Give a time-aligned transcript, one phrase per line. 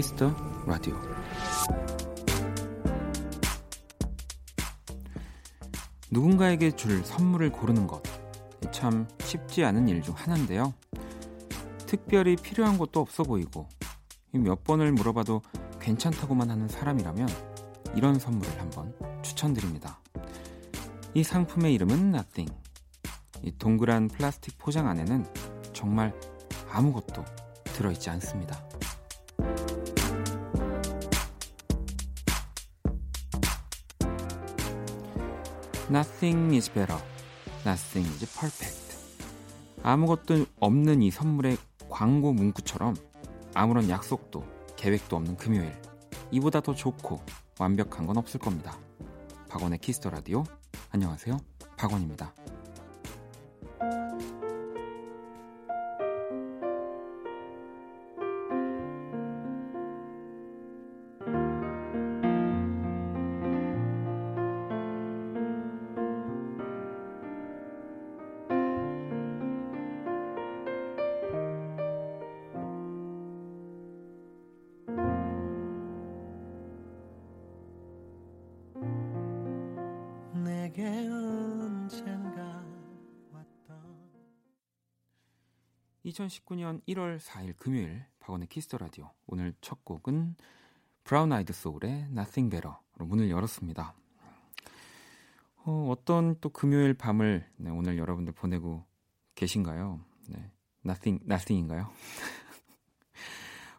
[0.00, 0.34] 키스 더
[0.66, 0.94] 라디오
[6.10, 8.02] 누군가에게 줄 선물을 고르는 것
[8.72, 10.72] 참 쉽지 않은 일 중 하나인데요.
[11.86, 13.68] 특별히 필요한 것도 없어 보이고
[14.32, 15.42] 몇 번을 물어봐도
[15.80, 17.28] 괜찮다고만 하는 사람이라면
[17.94, 20.00] 이런 선물을 한번 추천드립니다.
[21.14, 22.54] 이 상품의 이름은 Nothing.
[23.42, 25.26] 이 동그란 플라스틱 포장 안에는
[25.72, 26.14] 정말
[26.70, 27.24] 아무것도
[27.64, 28.69] 들어있지 않습니다.
[35.90, 37.02] Nothing is better.
[37.66, 38.96] Nothing is perfect.
[39.82, 42.94] 아무것도 없는 이 선물의 광고 문구처럼
[43.54, 44.44] 아무런 약속도
[44.76, 45.72] 계획도 없는 금요일.
[46.30, 47.20] 이보다 더 좋고
[47.58, 48.78] 완벽한 건 없을 겁니다.
[49.48, 50.44] 박원의 키스 더 라디오.
[50.92, 51.36] 안녕하세요.
[51.76, 52.34] 박원입니다.
[86.30, 90.36] 2019년 1월 4일 금요일 박원의 키스 더 라디오 오늘 첫 곡은
[91.02, 93.94] 브라운 아이드 소울의 Nothing Better로 문을 열었습니다.
[95.64, 98.84] 어, 어떤 또 금요일 밤을 네, 오늘 여러분들 보내고
[99.34, 100.04] 계신가요?
[100.28, 100.50] 네,
[100.84, 101.90] Nothing Nothing인가요?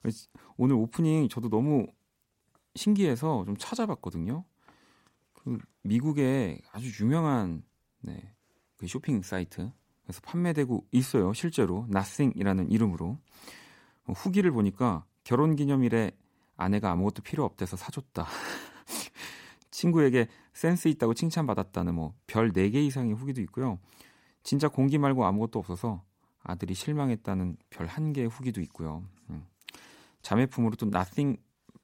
[0.58, 1.88] 오늘 오프닝 저도 너무
[2.76, 4.44] 신기해서 좀 찾아봤거든요.
[5.34, 7.64] 그 미국의 아주 유명한
[8.02, 8.34] 네,
[8.78, 9.72] 그 쇼핑 사이트
[10.12, 11.32] 그래서 판매되고 있어요.
[11.32, 13.18] 실제로 Nothing이라는 이름으로
[14.08, 16.12] 어, 후기를 보니까 결혼 기념일에
[16.58, 18.26] 아내가 아무것도 필요 없대서 사줬다.
[19.72, 23.80] 친구에게 센스 있다고 칭찬받았다는 뭐 별 4개 이상의 후기도 있고요.
[24.44, 26.04] 진짜 공기 말고 아무것도 없어서
[26.44, 29.06] 아들이 실망했다는 별 1개의 후기도 있고요.
[29.30, 29.46] 음.
[30.24, 31.42] 자매품으로 또 Nothing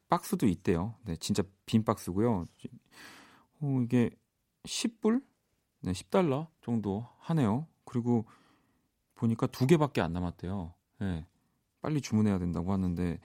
[0.10, 0.96] 박스도 있대요.
[1.06, 2.44] 네, 진짜 빈 박스고요.
[3.62, 4.10] 어, 이게
[4.64, 5.24] 10불?
[5.84, 7.68] 네, 10달러 정도 하네요.
[7.88, 8.26] 그리고
[9.16, 10.74] 보니까 두 개밖에 안 남았대요.
[11.02, 11.26] 예.
[11.82, 13.20] 빨리 주문해야 된다고 하는데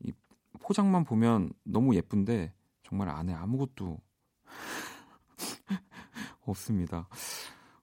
[0.00, 0.12] 이
[0.60, 2.52] 포장만 보면 너무 예쁜데
[2.82, 4.00] 정말 안에 아무것도
[6.42, 7.08] 없습니다.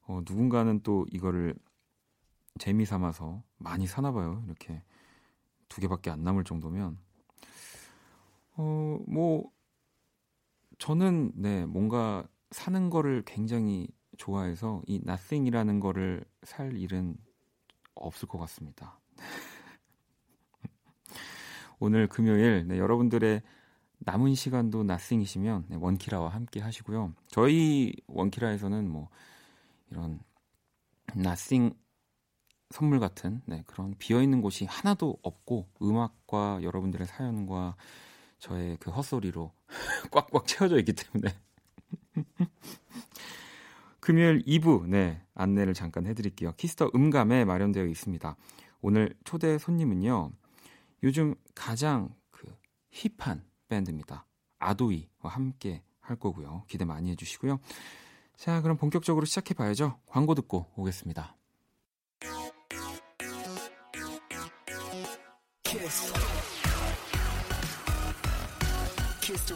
[0.05, 1.55] 어, 누군가는 또 이거를
[2.59, 4.43] 재미 삼아서 많이 사나 봐요.
[4.45, 4.83] 이렇게
[5.69, 6.99] 두 개밖에 안 남을 정도면
[8.57, 9.49] 어, 뭐
[10.77, 13.87] 저는 네, 뭔가 사는 거를 굉장히
[14.17, 17.17] 좋아해서 이 nothing이라는 거를 살 일은
[17.95, 18.99] 없을 것 같습니다.
[21.79, 23.41] 오늘 금요일 네, 여러분들의
[23.99, 27.13] 남은 시간도 nothing이시면 네, 원키라와 함께 하시고요.
[27.27, 29.09] 저희 원키라에서는 뭐
[29.89, 30.19] 이런
[31.15, 31.75] nothing
[32.69, 37.75] 선물 같은 네, 그런 비어 있는 곳이 하나도 없고 음악과 여러분들의 사연과
[38.39, 39.53] 저의 그 헛소리로
[40.11, 41.33] 꽉꽉 채워져 있기 때문에
[44.03, 46.51] 금요일 2부 네, 안내를 잠깐 해드릴게요.
[46.57, 48.35] 키스 더 음감에 마련되어 있습니다.
[48.81, 50.29] 오늘 초대 손님은요.
[51.03, 52.53] 요즘 가장 그
[52.91, 54.25] 힙한 밴드입니다.
[54.59, 56.65] 아도이와 함께 할 거고요.
[56.67, 57.61] 기대 많이 해주시고요.
[58.35, 59.97] 자, 그럼 본격적으로 시작해 봐야죠.
[60.05, 61.37] 광고 듣고 오겠습니다.
[65.63, 66.13] 키스.
[69.21, 69.55] 키스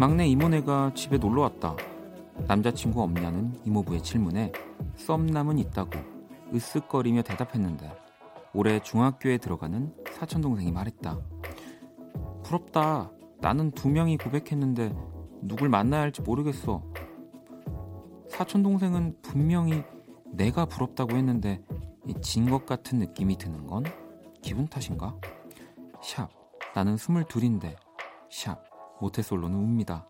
[0.00, 1.76] 막내 이모네가 집에 놀러 왔다.
[2.48, 4.50] 남자친구 없냐는 이모부의 질문에
[4.96, 5.90] 썸남은 있다고
[6.54, 7.92] 으쓱거리며 대답했는데
[8.54, 11.20] 올해 중학교에 들어가는 사촌동생이 말했다.
[12.42, 13.10] 부럽다.
[13.42, 14.96] 나는 두 명이 고백했는데
[15.42, 16.82] 누굴 만나야 할지 모르겠어.
[18.30, 19.82] 사촌동생은 분명히
[20.32, 21.62] 내가 부럽다고 했는데
[22.22, 23.84] 진 것 같은 느낌이 드는 건
[24.40, 25.14] 기분 탓인가?
[26.02, 26.30] 샵.
[26.74, 27.76] 나는 스물둘인데
[28.30, 28.69] 샵.
[29.00, 30.08] 모태솔로는 웁니다.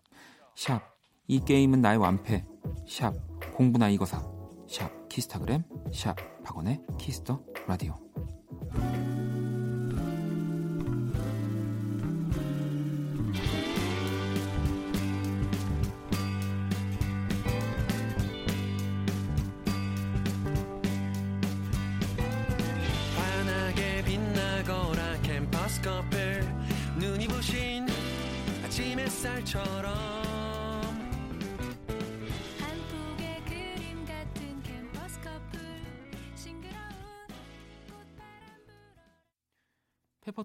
[0.55, 0.81] 샵.
[1.27, 2.45] 이 게임은 나의 완패.
[2.87, 3.13] 샵.
[3.55, 4.21] 공부나 이거사
[4.67, 5.09] 샵.
[5.09, 5.63] 키스타그램.
[5.93, 6.15] 샵.
[6.43, 8.10] 박원의 키스 더 라디오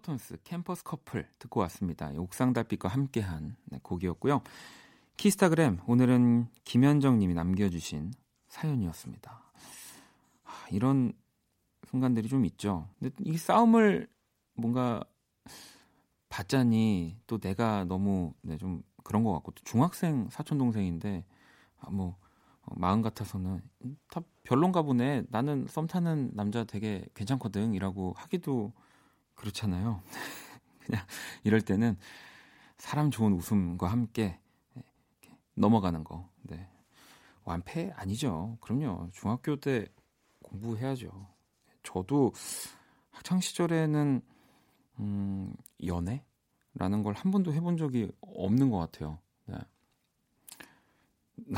[0.07, 2.11] 페퍼톤스 캠퍼스 커플 듣고 왔습니다.
[2.17, 4.41] 옥상 달빛과 함께한 네, 곡이었고요.
[5.17, 8.13] 키스타그램 오늘은 김현정 님이 남겨주신
[8.49, 9.43] 사연이었습니다.
[10.45, 11.13] 하, 이런
[11.89, 12.89] 순간들이 좀 있죠.
[12.99, 14.09] 근데 이 싸움을
[14.55, 15.03] 뭔가
[16.29, 21.25] 받자니 또 내가 너무 네, 좀 그런 것 같고 또 중학생 사촌 동생인데
[21.81, 22.17] 아, 뭐
[22.63, 23.61] 어, 마음 같아서는
[24.09, 25.25] 다 별론가 보네.
[25.31, 28.73] 나는 썸 타는 남자 되게 괜찮거든이라고 하기도
[29.37, 30.03] 그렇잖아요.
[30.85, 31.05] 그냥
[31.45, 31.97] 이럴 때는
[32.79, 34.39] 사람 좋은 웃음과 함께
[35.55, 36.29] 넘어가는 거.
[36.43, 36.69] 네.
[37.45, 38.59] 완패 아니죠.
[38.61, 39.11] 그럼요.
[39.13, 39.87] 중학교 때
[40.43, 41.11] 공부해야죠.
[41.83, 42.33] 저도
[43.11, 44.21] 학창 시절에는
[44.99, 45.55] 음,
[45.85, 49.19] 연애라는 걸 한 번도 해본 적이 없는 것 같아요.
[49.47, 49.57] 네.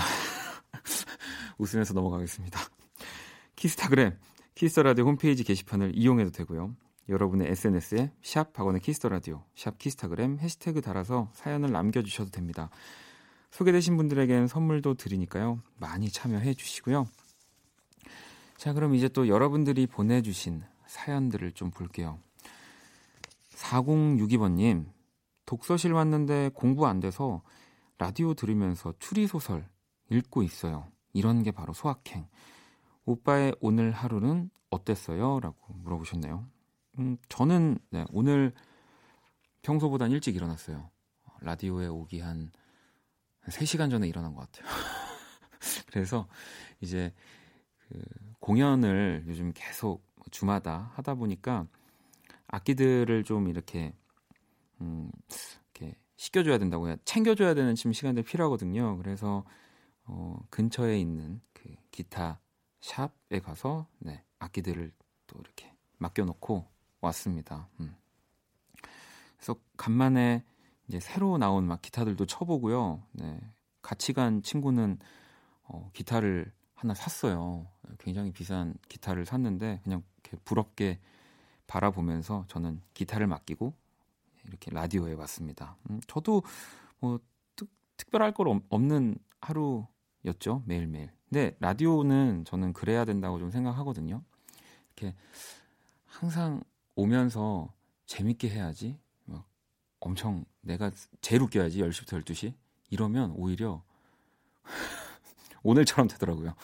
[1.59, 2.59] 웃으면서 넘어가겠습니다.
[3.57, 4.19] 키스타그램,
[4.55, 6.75] 키스 더 라디오 홈페이지 게시판을 이용해도 되고요.
[7.09, 12.71] 여러분의 SNS에 샵 박원의 키스 더 라디오, 샵 키스타그램 해시태그 달아서 사연을 남겨주셔도 됩니다.
[13.51, 15.61] 소개되신 분들에겐 선물도 드리니까요.
[15.79, 17.07] 많이 참여해 주시고요.
[18.57, 22.19] 자, 그럼 이제 또 여러분들이 보내주신 사연들을 좀 볼게요.
[23.55, 24.87] 4062번님,
[25.47, 27.43] 독서실 왔는데 공부 안 돼서
[27.97, 29.67] 라디오 들으면서 추리소설
[30.11, 30.87] 읽고 있어요.
[31.13, 32.27] 이런 게 바로 소확행.
[33.05, 35.41] 오빠의 오늘 하루는 어땠어요?
[35.41, 36.58] 라고 물어보셨네요.
[36.99, 38.53] 음, 저는 네, 오늘
[39.63, 40.91] 평소보단 일찍 일어났어요.
[41.41, 42.51] 라디오에 오기 한,
[43.41, 44.69] 한 3시간 전에 일어난 것 같아요.
[45.87, 46.29] 그래서
[46.81, 47.15] 이제
[47.89, 48.03] 그
[48.41, 51.67] 공연을 요즘 계속 주마다 하다 보니까
[52.49, 53.95] 악기들을 좀 이렇게
[54.81, 55.11] 음,
[55.75, 58.99] 이렇게 씻겨줘야 된다고 요 챙겨줘야 되는 지금 시간들 필요하거든요.
[58.99, 59.45] 그래서
[60.05, 62.41] 어, 근처에 있는 그 기타
[62.81, 64.93] 샵에 가서 네, 악기들을
[65.29, 67.69] 또 이렇게 맡겨놓고 왔습니다.
[67.81, 67.95] 음.
[69.37, 70.45] 그래서 간만에
[70.89, 73.03] 이제 새로 나온 막 기타들도 쳐보고요.
[73.13, 73.41] 네,
[73.83, 74.99] 같이 간 친구는
[75.65, 77.67] 어, 기타를 하나 샀어요.
[77.99, 80.99] 굉장히 비싼 기타를 샀는데 그냥 이렇게 부럽게
[81.67, 83.75] 바라보면서 저는 기타를 맡기고
[84.47, 85.77] 이렇게 라디오에 왔습니다.
[85.91, 86.43] 음, 저도
[87.01, 87.21] 뭐
[87.57, 91.11] 특, 특별할 걸 없는 하루였죠 매일매일.
[91.29, 94.23] 근데 라디오는 저는 그래야 된다고 좀 생각하거든요.
[94.97, 95.15] 이렇게
[96.07, 96.63] 항상
[96.99, 97.73] 오면서
[98.07, 98.99] 재밌게 해야지.
[99.25, 99.49] 막
[100.01, 100.91] 엄청 내가
[101.21, 102.55] 제일 웃겨야지 10시부터 12시.
[102.91, 103.85] 이러면 오히려
[105.63, 106.55] 오늘처럼 되더라고요.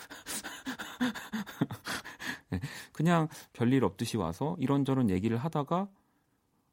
[2.50, 2.60] 네,
[2.92, 5.88] 그냥 별일 없듯이 와서 이런저런 얘기를 하다가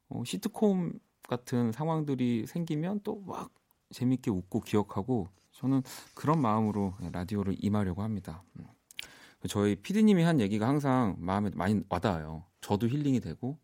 [0.08, 0.98] 어, 시트콤
[1.28, 3.50] 같은 상황들이 생기면 또 막
[3.90, 5.82] 재밌게 웃고 기억하고 저는
[6.14, 8.42] 그런 마음으로 라디오를 임하려고 합니다.
[8.58, 8.66] 음.
[9.48, 12.44] 저희 피디님이 한 얘기가 항상 마음에 많이 와닿아요.
[12.62, 13.58] 저도 힐링이 되고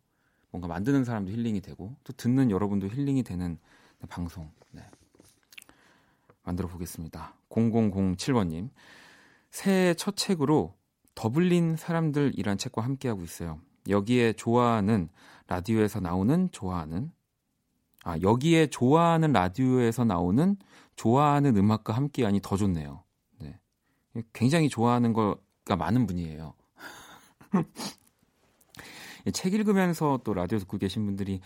[0.51, 3.57] 뭔가 만드는 사람도 힐링이 되고 또 듣는 여러분도 힐링이 되는
[4.09, 4.83] 방송 네.
[6.43, 7.33] 만들어 보겠습니다.
[7.49, 8.69] 0007번님
[9.49, 10.75] 새해 첫 책으로
[11.15, 13.59] 더블린 사람들이란 책과 함께하고 있어요.
[13.87, 15.09] 여기에 좋아하는
[15.47, 17.11] 라디오에서 나오는 좋아하는
[18.03, 20.57] 아 여기에 좋아하는 라디오에서 나오는
[20.95, 23.03] 좋아하는 음악과 함께하니 더 좋네요.
[23.39, 23.59] 네.
[24.33, 26.53] 굉장히 좋아하는 거가 많은 분이에요.
[29.33, 31.41] 책 읽으면서 또 라디오 듣고 계신 분들이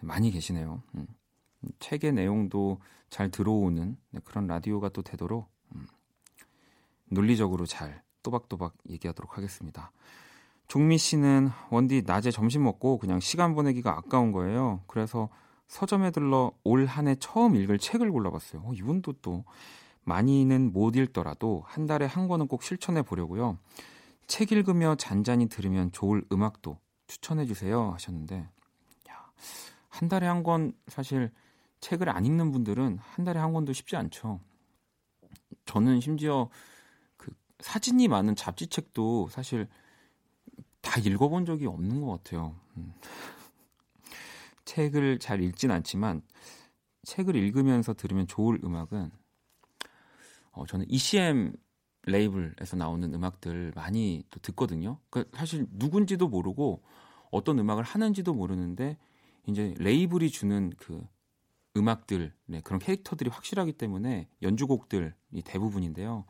[0.00, 0.82] 많이 계시네요.
[0.94, 1.06] 음.
[1.78, 5.86] 책의 내용도 잘 들어오는 네, 그런 라디오가 또 되도록 음.
[7.06, 9.92] 논리적으로 잘 또박또박 얘기하도록 하겠습니다.
[10.68, 14.82] 종미 씨는 원디 낮에 점심 먹고 그냥 시간 보내기가 아까운 거예요.
[14.86, 15.28] 그래서
[15.68, 18.62] 서점에 들러 올 한 해 처음 읽을 책을 골라봤어요.
[18.64, 19.44] 어, 이분도 또
[20.04, 23.58] 많이는 못 읽더라도 한 달에 한 권은 꼭 실천해 보려고요.
[24.26, 26.78] 책 읽으며 잔잔히 들으면 좋을 음악도
[27.12, 28.48] 추천해 주세요 하셨는데
[29.10, 29.32] 야,
[29.90, 31.30] 한 달에 한 권 사실
[31.80, 34.40] 책을 안 읽는 분들은 한 달에 한 권도 쉽지 않죠.
[35.66, 36.48] 저는 심지어
[37.18, 39.68] 그 사진이 많은 잡지책도 사실
[40.80, 42.56] 다 읽어본 적이 없는 것 같아요.
[42.78, 42.94] 음.
[44.64, 46.22] 책을 잘 읽진 않지만
[47.02, 49.10] 책을 읽으면서 들으면 좋을 음악은
[50.52, 51.52] 어, 저는 ECM
[52.04, 54.98] 레이블에서 나오는 음악들 많이 또 듣거든요.
[55.10, 56.82] 그러니까 사실 누군지도 모르고
[57.32, 58.96] 어떤 음악을 하는지도 모르는데
[59.48, 61.04] 이제 레이블이 주는 그
[61.76, 65.10] 음악들, 네, 그런 캐릭터들이 확실하기 때문에 연주곡들이
[65.44, 66.24] 대부분인데요.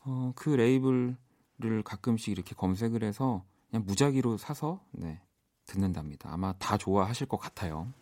[0.00, 5.20] 어, 그 레이블을 가끔씩 이렇게 검색을 해서 그냥 무작위로 사서 네,
[5.66, 6.32] 듣는답니다.
[6.32, 7.92] 아마 다 좋아하실 것 같아요.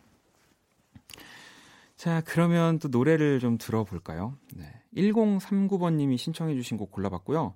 [1.96, 4.36] 자, 그러면 또 노래를 좀 들어볼까요?
[4.54, 4.82] 네.
[4.96, 7.54] 1039번님이 신청해주신 곡 골라봤고요.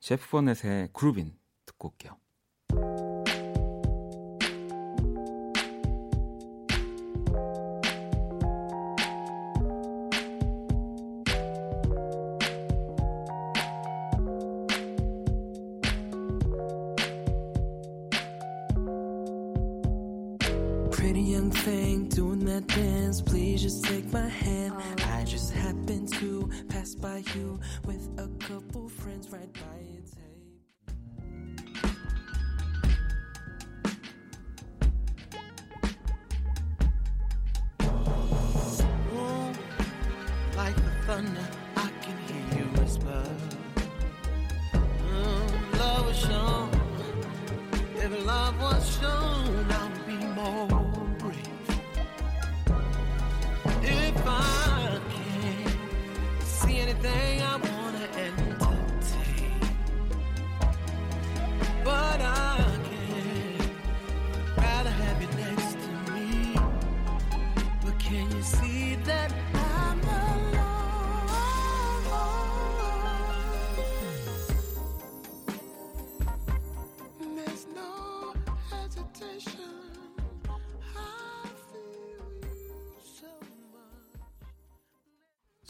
[0.00, 1.34] 제프 버넷의 그루빈
[1.66, 2.16] 듣고 올게요.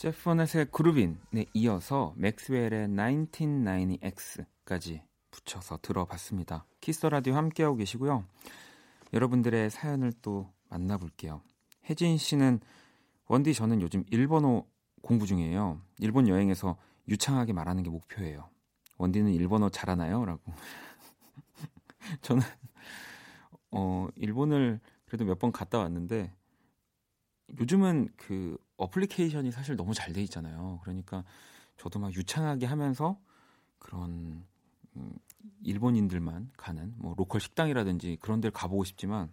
[0.02, 6.66] 제프 버넷의 Groovin'에 이어서 맥스웰의 1990X까지 붙여서 들어봤습니다.
[6.80, 8.25] 키스 더 라디오 함께하고 계시고요.
[9.12, 11.40] 여러분들의 사연을 또 만나볼게요.
[11.88, 12.59] 혜진 씨는
[13.28, 14.64] 원디 저는 요즘 일본어
[15.02, 15.80] 공부 중이에요.
[16.00, 18.49] 일본 여행에서 유창하게 말하는 게 목표예요.
[18.99, 20.25] 원디는 일본어 잘하나요?
[20.25, 20.52] 라고.
[22.23, 22.42] 저는
[23.71, 26.35] 어 일본을 그래도 몇 번 갔다 왔는데
[27.61, 30.80] 요즘은 그 어플리케이션이 사실 너무 잘 돼 있잖아요.
[30.82, 31.24] 그러니까
[31.78, 33.18] 저도 막 유창하게 하면서
[33.78, 34.44] 그런
[34.96, 35.12] 음,
[35.62, 39.30] 일본인들만 가는 뭐 로컬 식당이라든지 그런 데를 가보고 싶지만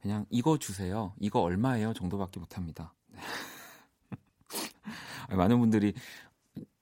[0.00, 1.14] 그냥 이거 주세요.
[1.18, 1.94] 이거 얼마예요?
[1.94, 2.94] 정도밖에 못 합니다.
[5.30, 5.94] 많은 분들이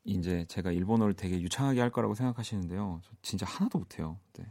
[0.05, 3.01] 이제 제가 일본어를 되게 유창하게 할 거라고 생각하시는데요.
[3.05, 4.19] 저 진짜 하나도 못해요.
[4.35, 4.45] 네.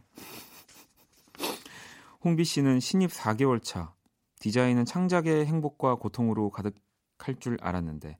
[2.24, 3.94] 홍비 씨는 신입 4개월 차
[4.42, 8.18] 디자인은 창작의 행복과 고통으로 가득할 줄 알았는데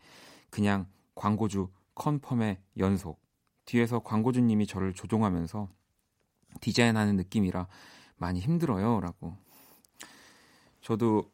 [0.52, 3.20] 그냥 광고주 컨펌의 연속.
[3.66, 5.68] 뒤에서 광고주님이 저를 조종하면서
[6.62, 7.68] 디자인하는 느낌이라
[8.18, 9.36] 많이 힘들어요라고.
[10.82, 11.32] 저도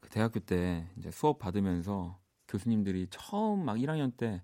[0.00, 4.40] 그 대학교 때 이제 수업 받으면서 교수님들이 처음 막 1학년 때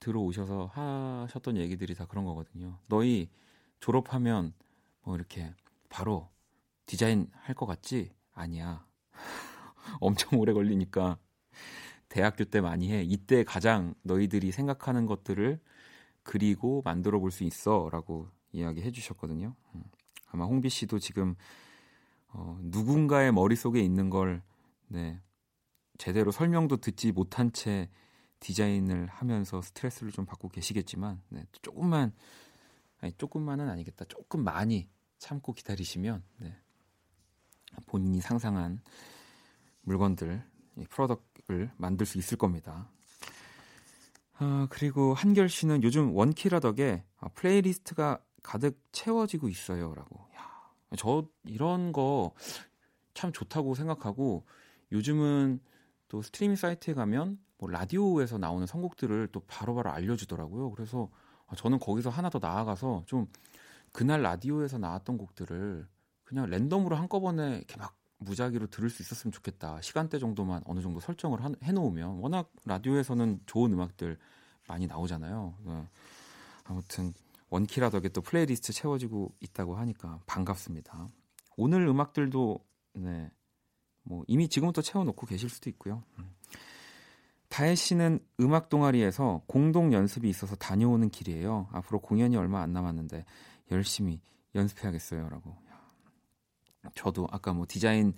[0.00, 2.78] 들어오셔서 하셨던 얘기들이 다 그런 거거든요.
[2.88, 3.30] 너희
[3.78, 4.54] 졸업하면
[5.02, 5.54] 뭐 이렇게
[5.88, 6.28] 바로
[6.86, 8.10] 디자인 할 것 같지?
[8.32, 8.87] 아니야.
[10.00, 11.18] 엄청 오래 걸리니까
[12.08, 13.02] 대학교 때 많이 해.
[13.02, 15.60] 이때 가장 너희들이 생각하는 것들을
[16.22, 17.88] 그리고 만들어 볼 수 있어.
[17.90, 19.54] 라고 이야기해 주셨거든요.
[19.74, 19.84] 음.
[20.26, 21.34] 아마 홍비 씨도 지금
[22.28, 24.42] 어, 누군가의 머릿속에 있는 걸
[24.88, 25.20] 네,
[25.98, 27.88] 제대로 설명도 듣지 못한 채
[28.40, 32.12] 디자인을 하면서 스트레스를 좀 받고 계시겠지만 네, 조금만
[33.00, 34.04] 아니 조금만은 아니겠다.
[34.06, 36.56] 조금 많이 참고 기다리시면 네,
[37.86, 38.80] 본인이 상상한
[39.88, 40.44] 물건들,
[40.88, 42.88] product를 만들 수 있을 겁니다.
[44.34, 50.20] 아, 그리고 한결 씨는 요즘 원키라 덕에 아, playlist가 가득 채워지고 있어요라고.
[50.36, 52.32] 야, 저 이런 거
[53.18, 54.46] 참 좋다고 생각하고
[54.92, 55.58] 요즘은
[56.06, 60.70] 또 스트리밍 사이트에 가면 뭐 라디오에서 나오는 선곡들을 또 바로바로 알려주더라고요.
[60.70, 61.10] 그래서
[61.48, 63.26] 아, 저는 거기서 하나 더 나아가서 좀
[63.90, 65.88] 그날 라디오에서 나왔던 곡들을
[66.22, 69.80] 그냥 랜덤으로 한꺼번에 이렇게 막 무작위로 들을 수 있었으면 좋겠다.
[69.80, 74.18] 시간대 정도만 어느 정도 설정을 해놓으면 워낙 라디오에서는 좋은 음악들
[74.66, 75.54] 많이 나오잖아요.
[75.64, 75.88] 네.
[76.64, 77.14] 아무튼
[77.50, 81.08] 원키라 덕에 또 플레이리스트 채워지고 있다고 하니까 반갑습니다.
[81.56, 83.30] 오늘 음악들도 네.
[84.02, 86.02] 뭐 이미 지금부터 채워놓고 계실 수도 있고요.
[86.18, 86.34] 음.
[87.48, 91.68] 다혜 씨는 음악 동아리에서 공동 연습이 있어서 다녀오는 길이에요.
[91.72, 93.24] 앞으로 공연이 얼마 안 남았는데
[93.70, 94.20] 열심히
[94.54, 95.67] 연습해야겠어요라고.
[96.94, 98.14] 저도 아까 뭐 디자인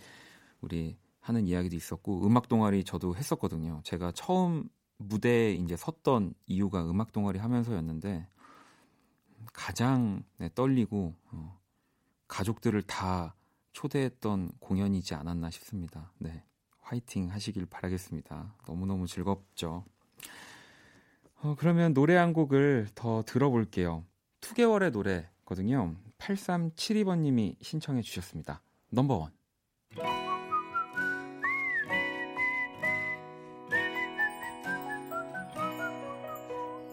[0.60, 3.80] 우리 하는 이야기도 있었고 음악 동아리 저도 했었거든요.
[3.84, 8.26] 제가 처음 무대에 이제 섰던 이유가 음악 동아리 하면서였는데
[9.52, 11.58] 가장 네, 떨리고 어,
[12.28, 13.34] 가족들을 다
[13.72, 16.12] 초대했던 공연이지 않았나 싶습니다.
[16.18, 16.44] 네.
[16.80, 18.54] 화이팅 하시길 바라겠습니다.
[18.66, 19.84] 너무너무 즐겁죠.
[21.42, 24.04] 어, 그러면 노래 한 곡을 더 들어볼게요.
[24.40, 25.94] 2개월의 노래거든요.
[26.20, 28.62] 8372번님이 신청해 주셨습니다.
[28.90, 29.32] 넘버원.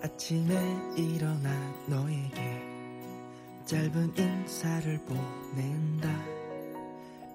[0.03, 0.55] 아침에
[0.95, 1.49] 일어나
[1.87, 2.61] 너에게
[3.65, 6.09] 짧은 인사를 보낸다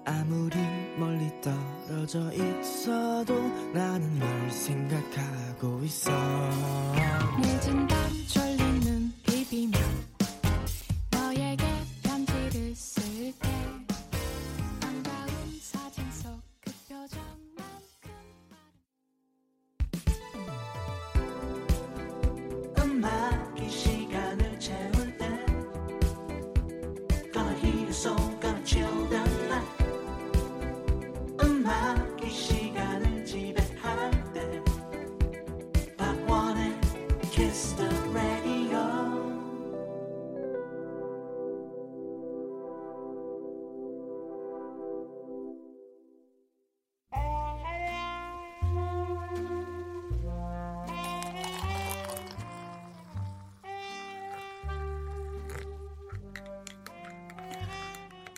[0.05, 0.57] 아무리
[0.97, 3.33] 멀리 떨어져 있어도
[3.73, 6.11] 나는 널 생각하고 있어
[7.39, 8.03] 늦은 밤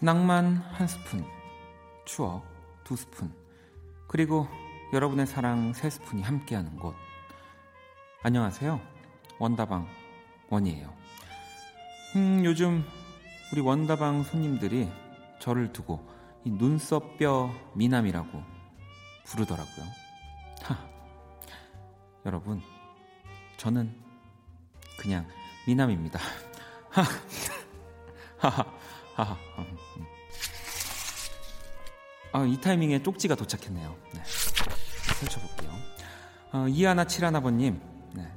[0.06, 1.26] 낭만 한 스푼,
[2.06, 2.46] 추억
[2.84, 3.34] 두 스푼,
[4.08, 4.48] 그리고
[4.94, 6.94] 여러분의 사랑 세 스푼이 함께하는 곳.
[8.22, 8.80] 안녕하세요.
[9.40, 9.88] 원다방
[10.50, 10.94] 원이에요.
[12.18, 12.86] 음, 요즘
[13.52, 14.92] 우리 원다방 손님들이
[15.40, 16.08] 저를 두고
[16.44, 18.44] 이 눈썹 뼈 미남이라고
[19.26, 19.86] 부르더라고요.
[20.62, 20.78] 하.
[22.28, 22.62] 여러분,
[23.58, 23.92] 저는
[25.00, 25.26] 그냥
[25.66, 26.20] 미남입니다.
[26.94, 27.04] 하.
[28.38, 28.75] 하하.
[29.16, 29.38] 하하.
[32.34, 33.96] 아, 이 타이밍에 쪽지가 도착했네요.
[34.14, 34.22] 네.
[35.22, 35.72] 펼쳐볼게요.
[36.52, 37.82] 어, 이하나 칠하나버님,
[38.14, 38.30] 네.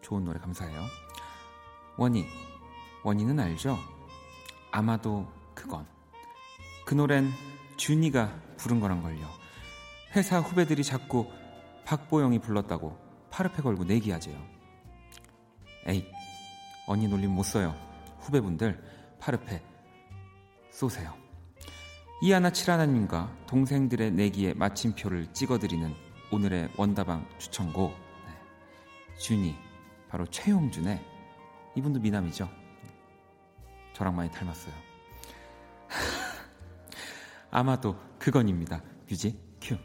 [0.00, 0.86] 좋은 노래 감사해요.
[1.98, 2.26] 원희,
[3.04, 3.78] 원희는 알죠?
[4.70, 5.86] 아마도 그건.
[6.86, 7.30] 그 노랜
[7.76, 9.28] 준이가 부른 거란 걸요.
[10.16, 11.30] 회사 후배들이 자꾸
[11.84, 12.98] 박보영이 불렀다고
[13.30, 14.42] 파르페 걸고 내기하재요.
[15.88, 16.06] 에이,
[16.86, 17.76] 언니 놀림 못 써요.
[18.20, 18.82] 후배분들
[19.18, 19.69] 파르페
[20.70, 21.14] 쏘세요.
[22.22, 25.94] 이하나 칠하나님과 동생들의 내기에 마침표를 찍어드리는
[26.32, 29.18] 오늘의 원다방 추천곡 네.
[29.18, 29.56] 준이
[30.08, 31.02] 바로 최용준의
[31.76, 32.48] 이분도 미남이죠.
[33.94, 34.74] 저랑 많이 닮았어요.
[37.50, 38.82] 아마도 그건입니다.
[39.08, 39.76] 뮤직 큐.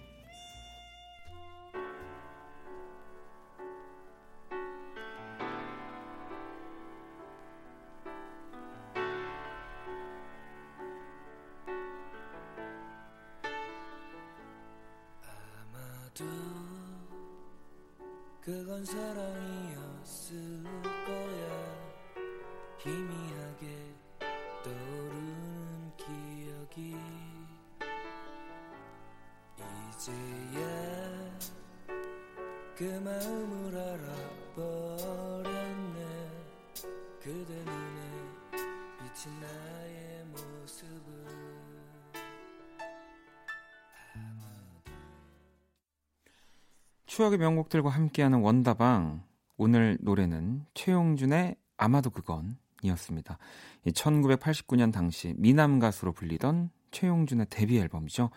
[47.45, 49.23] 명곡들과 함께하는 원다방
[49.57, 53.37] 오늘 노래는 최용준의 아마도 그건 이었습니다.
[53.85, 58.31] 1989년 당시 미남 가수로 불리던 최용준의 데뷔 앨범이죠.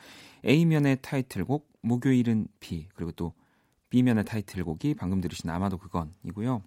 [0.45, 3.33] A면의 타이틀곡 목요일은 비 그리고 또
[3.91, 6.63] B면의 타이틀곡이 방금 들으신 아마도 그건이고요.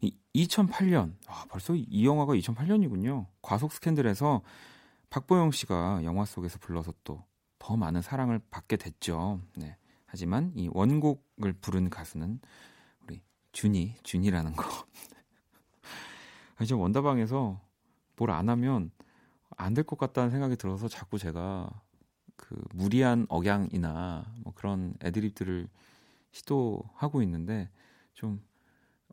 [0.00, 3.26] 이 2008년 아, 벌써 이 영화가 2008년이군요.
[3.42, 4.42] 과속 스캔들에서
[5.10, 7.28] 박보영 씨가 영화 속에서 불러서 또
[7.58, 9.40] 더 많은 사랑을 받게 됐죠.
[9.56, 9.76] 네.
[10.08, 12.40] 하지만 이 원곡을 부른 가수는
[13.02, 14.64] 우리 준이, 준이라는 거.
[16.60, 17.60] 이제 원다방에서
[18.16, 18.90] 뭘 안 하면
[19.56, 21.68] 안 될 것 같다는 생각이 들어서 자꾸 제가
[22.36, 25.68] 그 무리한 억양이나 뭐 그런 애드립들을
[26.32, 27.70] 시도하고 있는데
[28.14, 28.42] 좀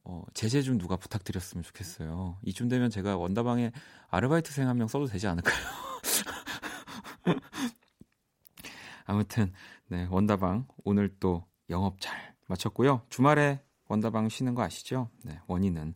[0.03, 2.37] 어, 제재 좀 누가 부탁드렸으면 좋겠어요.
[2.43, 3.71] 이쯤 되면 제가 원다방에
[4.09, 5.55] 아르바이트생 한 명 써도 되지 않을까요?
[9.05, 9.51] 아무튼
[9.87, 13.01] 네, 원다방 오늘 또 영업 잘 마쳤고요.
[13.09, 15.09] 주말에 원다방 쉬는 거 아시죠?
[15.23, 15.93] 네, 원인은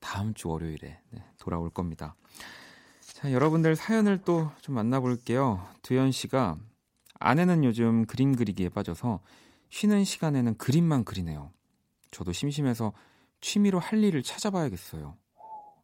[0.00, 2.14] 다음 주 월요일에 네, 돌아올 겁니다.
[3.00, 5.66] 자, 여러분들 사연을 또 좀 만나볼게요.
[5.82, 6.58] 두현 씨가
[7.18, 9.20] 아내는 요즘 그림 그리기에 빠져서
[9.70, 11.50] 쉬는 시간에는 그림만 그리네요.
[12.10, 12.92] 저도 심심해서
[13.40, 15.16] 취미로 할 일을 찾아봐야겠어요.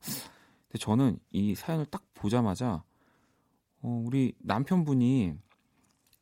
[0.02, 2.84] 근데 저는 이 사연을 딱 보자마자
[3.80, 5.34] 어, 우리 남편분이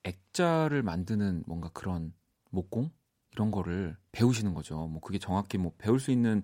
[0.04, 2.12] 액자를 만드는 뭔가 그런
[2.50, 2.90] 목공
[3.32, 4.86] 이런 거를 배우시는 거죠.
[4.86, 6.42] 뭐 그게 정확히 뭐 배울 수 있는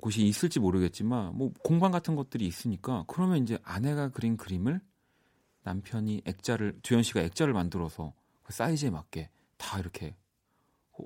[0.00, 4.80] 곳이 있을지 모르겠지만 뭐 공방 같은 것들이 있으니까 그러면 이제 아내가 그린 그림을
[5.62, 10.16] 남편이 액자를 두현 씨가 액자를 만들어서 그 사이즈에 맞게 다 이렇게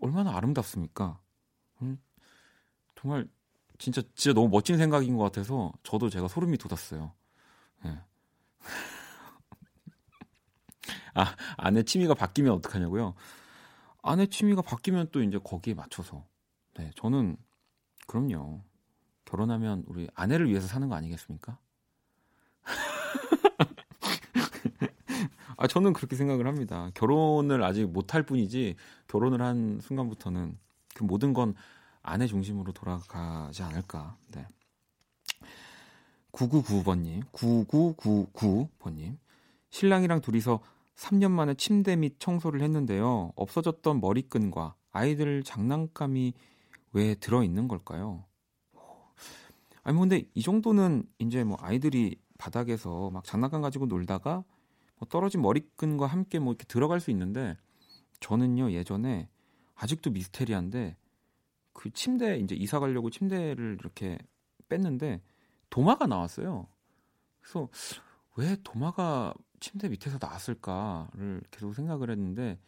[0.01, 1.21] 얼마나 아름답습니까?
[1.83, 2.01] 음,
[2.99, 3.29] 정말
[3.79, 7.13] 진짜 진짜 너무 멋진 생각인 것 같아서 저도 제가 소름이 돋았어요.
[7.85, 7.99] 예.
[11.17, 13.15] 아 아내 취미가 바뀌면 어떡하냐고요?
[14.03, 16.25] 아내 취미가 바뀌면 또 이제 거기에 맞춰서
[16.75, 17.37] 네 저는
[18.07, 18.63] 그럼요
[19.25, 21.59] 결혼하면 우리 아내를 위해서 사는 거 아니겠습니까?
[25.57, 26.91] 아 저는 그렇게 생각을 합니다.
[26.95, 28.77] 결혼을 아직 못할 뿐이지
[29.09, 30.59] 결혼을 한 순간부터는
[30.95, 31.55] 그 모든 건
[32.03, 34.17] 아내 중심으로 돌아가지 않을까.
[34.33, 34.47] 네.
[36.33, 39.17] 9999번님, 9999번님.
[39.71, 40.61] 신랑이랑 둘이서
[40.97, 43.33] 3년 만에 침대 및 청소를 했는데요.
[43.37, 46.33] 없어졌던 머리끈과 아이들 장난감이
[46.93, 48.25] 왜 들어있는 걸까요?
[49.83, 54.43] 아니, 뭐 근데 이 정도는 이제 뭐 아이들이 바닥에서 막 장난감 가지고 놀다가
[54.99, 57.57] 뭐 떨어진 머리끈과 함께 뭐 이렇게 들어갈 수 있는데
[58.21, 59.29] 저는요 예전에
[59.75, 60.97] 아직도 미스테리한데
[61.73, 64.19] 그 침대 이제 이사 가려고 침대를 이렇게
[64.69, 65.21] 뺐는데
[65.69, 66.67] 도마가 나왔어요.
[67.41, 67.69] 그래서
[68.37, 72.59] 왜 도마가 침대 밑에서 나왔을까를 계속 생각을 했는데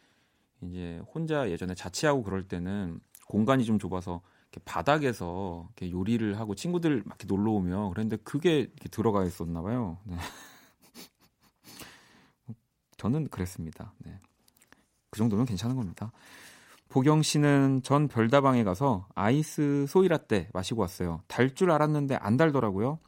[0.63, 7.03] 이제 혼자 예전에 자취하고 그럴 때는 공간이 좀 좁아서 이렇게 바닥에서 이렇게 요리를 하고 친구들
[7.05, 9.99] 막 이렇게 놀러 오면 그랬는데 그게 이렇게 들어가 있었나 봐요.
[10.05, 10.17] 네.
[12.97, 13.93] 저는 그랬습니다.
[13.99, 14.19] 네.
[15.11, 16.11] 그 정도면 괜찮은 겁니다.
[16.89, 21.21] 보경 씨는 전 별다방에 가서 아이스 소이라떼 마시고 왔어요.
[21.27, 22.99] 달 줄 알았는데 안 달더라고요.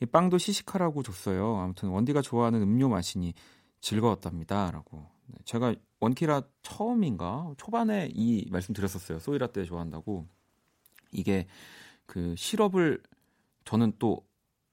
[0.00, 1.56] 이 빵도 시식하라고 줬어요.
[1.56, 3.34] 아무튼 원디가 좋아하는 음료 마시니
[3.80, 5.06] 즐거웠답니다라고.
[5.26, 9.18] 네, 제가 원키라 처음인가 초반에 이 말씀 드렸었어요.
[9.18, 10.26] 소이라떼 좋아한다고.
[11.12, 11.46] 이게
[12.06, 13.02] 그 시럽을
[13.64, 14.26] 저는 또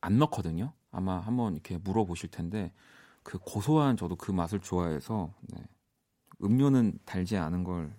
[0.04, 0.74] 안 넣거든요.
[0.92, 2.74] 아마 한번 이렇게 물어보실 텐데
[3.24, 5.64] 그 고소한 저도 그 맛을 좋아해서 네.
[6.44, 7.96] 음료는 달지 않은 걸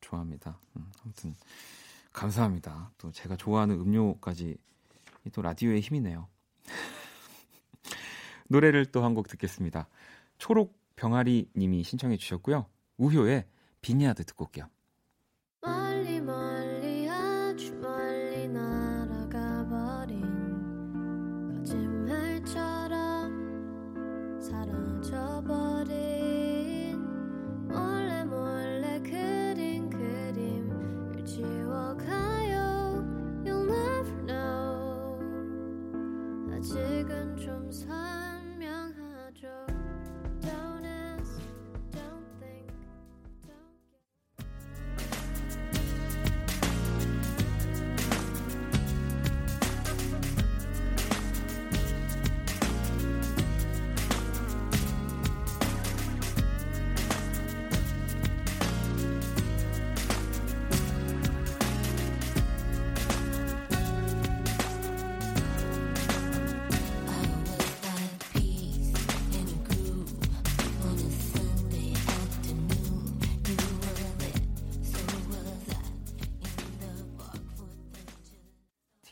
[0.00, 0.58] 좋아합니다.
[0.76, 1.34] 음, 아무튼
[2.14, 2.92] 감사합니다.
[2.96, 4.56] 또 제가 좋아하는 음료까지
[5.34, 6.26] 또 라디오의 힘이네요.
[8.48, 9.88] 노래를 또 한 곡 듣겠습니다.
[10.38, 12.66] 초록 병아리 님이 신청해 주셨고요.
[12.98, 13.44] 우효의
[13.80, 14.68] 비니아드 듣고 올게요.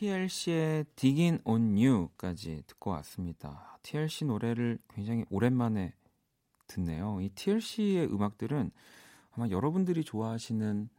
[0.03, 3.79] TLC의 Digging on You까지 듣고 왔습니다.
[3.83, 5.93] TLC 노래를 굉장히 오랜만에
[6.67, 7.21] 듣네요.
[7.21, 8.71] 이 TLC의 음악들은
[9.31, 10.89] 아마 여러분들이 좋아하시는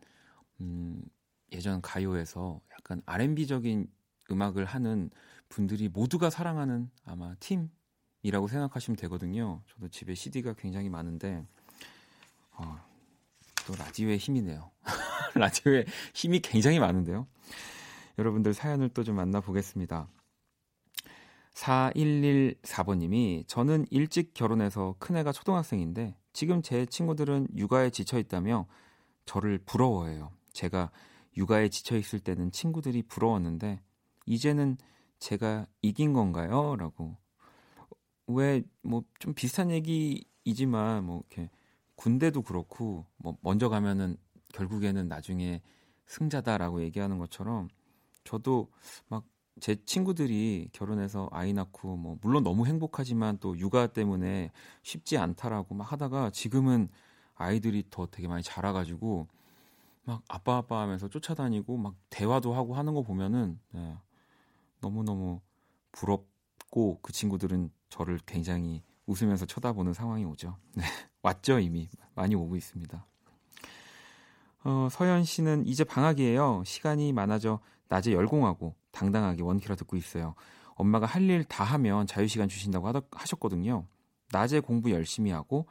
[0.62, 1.02] 음,
[1.52, 3.90] 예전 가요에서 약간 R&B적인
[4.30, 5.10] 음악을 하는
[5.50, 9.60] 분들이 모두가 사랑하는 아마 팀이라고 생각하시면 되거든요.
[9.68, 11.46] 저도 집에 CD가 굉장히 많은데
[12.52, 12.80] 어,
[13.66, 14.70] 또 라디오의 힘이네요.
[15.34, 17.26] 라디오의 힘이 굉장히 많은데요.
[18.18, 20.08] 여러분들 사연을 또 좀 만나보겠습니다.
[21.54, 28.66] 4114번님이 저는 일찍 결혼해서 큰애가 초등학생인데 지금 제 친구들은 육아에 지쳐 있다며
[29.24, 30.32] 저를 부러워해요.
[30.52, 30.90] 제가
[31.36, 33.80] 육아에 지쳐 있을 때는 친구들이 부러웠는데
[34.26, 34.76] 이제는
[35.18, 36.76] 제가 이긴 건가요?
[36.76, 37.16] 라고
[38.26, 41.50] 왜 뭐 좀 비슷한 얘기이지만 뭐 이렇게
[41.96, 44.16] 군대도 그렇고 뭐 먼저 가면은
[44.52, 45.62] 결국에는 나중에
[46.06, 47.68] 승자다라고 얘기하는 것처럼
[48.24, 48.70] 저도
[49.08, 49.24] 막
[49.60, 54.50] 제 친구들이 결혼해서 아이 낳고 뭐 물론 너무 행복하지만 또 육아 때문에
[54.82, 56.88] 쉽지 않다라고 막 하다가 지금은
[57.36, 59.28] 아이들이 더 되게 많이 자라가지고
[60.04, 63.96] 막 아빠 아빠 하면서 쫓아다니고 막 대화도 하고 하는 거 보면은 네,
[64.80, 65.40] 너무 너무
[65.92, 70.56] 부럽고 그 친구들은 저를 굉장히 웃으면서 쳐다보는 상황이 오죠.
[70.74, 70.84] 네,
[71.22, 73.06] 왔죠 이미 많이 오고 있습니다.
[74.64, 76.64] 어, 서현 씨는 이제 방학이에요.
[76.66, 80.34] 시간이 많아져 낮에 열공하고 당당하게 원키라 듣고 있어요.
[80.76, 83.86] 엄마가 할 일 다 하면 자유시간 주신다고 하더, 하셨거든요.
[84.32, 85.66] 낮에 공부 열심히 하고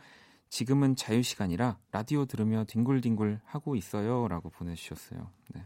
[0.49, 4.27] 지금은 자유시간이라 라디오 들으며 뒹굴뒹굴 하고 있어요.
[4.27, 5.29] 라고 보내주셨어요.
[5.55, 5.65] 네.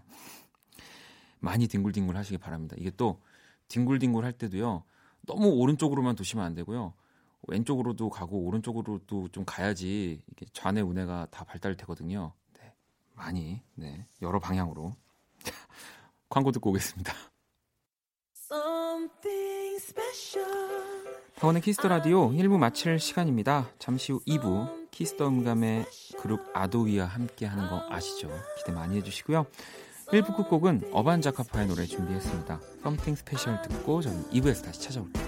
[1.40, 2.76] 많이 뒹굴뒹굴 하시기 바랍니다.
[2.80, 3.22] 이게 또
[3.68, 4.84] 뒹굴뒹굴 할 때도요.
[5.28, 6.94] 너무 오른쪽으로만 두시면 안 되고요.
[7.50, 12.34] 왼쪽으로도 가고 오른쪽으로도 좀 가야지 이게 좌뇌 우뇌가 다 발달되거든요.
[12.60, 12.74] 네.
[13.14, 14.06] 많이 네.
[14.22, 14.96] 여러 방향으로
[16.30, 17.14] 광고 듣고 오겠습니다.
[21.36, 23.70] 박원의 키스 더 라디오 1부 마칠 시간입니다.
[23.78, 25.86] 잠시 후 2부 키스 더 음감의
[26.20, 28.30] 그룹 아도이와 함께 하는 거 아시죠?
[28.58, 29.46] 기대 많이 해주시고요.
[30.08, 32.60] 1부 끝곡은 어반자카파의 노래 준비했습니다.
[32.84, 35.27] Something Special 듣고 저는 2부에서 다시 찾아올게요.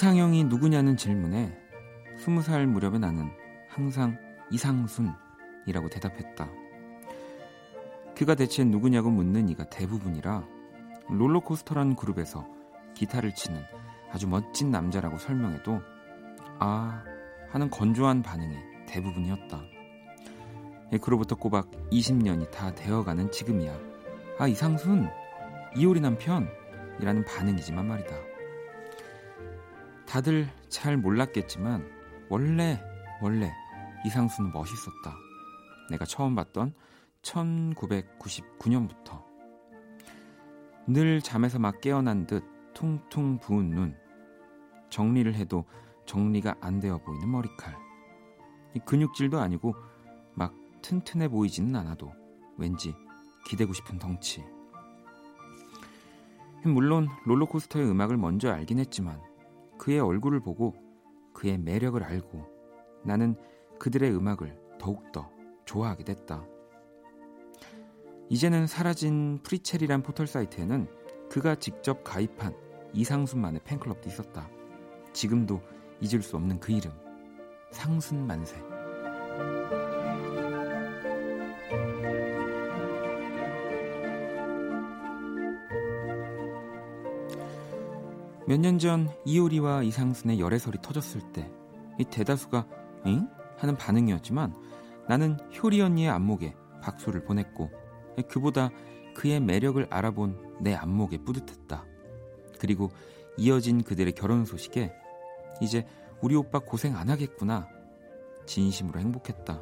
[0.00, 1.54] 이상형이 누구냐는 질문에
[2.16, 3.30] 스무 살 무렵에 나는
[3.68, 4.16] 항상
[4.50, 6.48] 이상순이라고 대답했다.
[8.16, 10.42] 그가 대체 누구냐고 묻는 이가 대부분이라
[11.10, 12.48] 롤러코스터란 그룹에서
[12.94, 13.62] 기타를 치는
[14.10, 15.82] 아주 멋진 남자라고 설명해도
[16.58, 17.04] 아
[17.50, 19.60] 하는 건조한 반응이 대부분이었다.
[20.94, 23.78] 예, 그로부터 꼬박 20년이 다 되어가는 지금이야.
[24.38, 25.10] 아, 이상순,
[25.76, 28.29] 이효리 남편이라는 반응이지만 말이다.
[30.10, 31.88] 다들 잘 몰랐겠지만,
[32.28, 32.82] 원래,
[33.22, 33.52] 원래
[34.04, 35.14] 이상순은 멋있었다.
[35.88, 36.74] 내가 처음 봤던
[37.22, 39.22] 1999년부터.
[40.88, 42.42] 늘 잠에서 막 깨어난 듯
[42.74, 43.96] 퉁퉁 부은 눈.
[44.88, 45.64] 정리를 해도
[46.06, 47.76] 정리가 안 되어 보이는 머리칼.
[48.74, 49.76] 이 근육질도 아니고
[50.34, 52.12] 막 튼튼해 보이지는 않아도
[52.56, 52.96] 왠지
[53.46, 54.44] 기대고 싶은 덩치.
[56.64, 59.29] 물론 롤러코스터의 음악을 먼저 알긴 했지만
[59.80, 60.74] 그의 얼굴을 보고
[61.32, 62.44] 그의 매력을 알고
[63.02, 63.34] 나는
[63.78, 65.30] 그들의 음악을 더욱더
[65.64, 66.44] 좋아하게 됐다.
[68.28, 70.86] 이제는 사라진 프리첼이란 포털 사이트에는
[71.30, 72.54] 그가 직접 가입한
[72.92, 74.50] 이상순만의 팬클럽도 있었다.
[75.14, 75.62] 지금도
[76.02, 76.92] 잊을 수 없는 그 이름
[77.70, 78.56] 상순만세.
[88.50, 91.48] 몇 년 전 이효리와 이상순의 열애설이 터졌을 때
[92.00, 92.66] 이 대다수가
[93.06, 93.28] 응?
[93.58, 94.54] 하는 반응이었지만
[95.06, 97.70] 나는 효리 언니의 안목에 박수를 보냈고
[98.28, 98.70] 그보다
[99.14, 101.84] 그의 매력을 알아본 내 안목에 뿌듯했다.
[102.58, 102.90] 그리고
[103.36, 104.92] 이어진 그들의 결혼 소식에
[105.60, 105.86] 이제
[106.22, 107.68] 우리 오빠 고생 안 하겠구나
[108.46, 109.60] 진심으로 행복했다.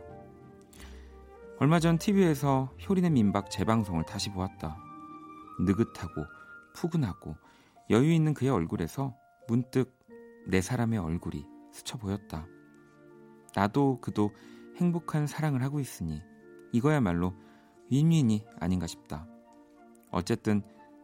[1.58, 4.76] 얼마 전 TV에서 효리네 민박 재방송을 다시 보았다.
[5.60, 6.24] 느긋하고
[6.74, 7.34] 푸근하고
[7.90, 9.98] 여유 있는 그의 얼굴에서 문득
[10.46, 12.46] 내 사람의 얼굴이 스쳐 보였다.
[13.54, 14.30] 나도 그도
[14.76, 16.22] 행복한 사랑을 하고 있으니
[16.72, 17.34] 이거야말로
[17.90, 19.26] 윈윈이 아닌가 싶다.
[20.10, 20.62] 어쨌든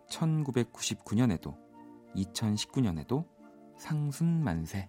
[0.09, 1.57] 1999년에도
[2.15, 3.27] 2019년에도
[3.79, 4.89] 상순 만세.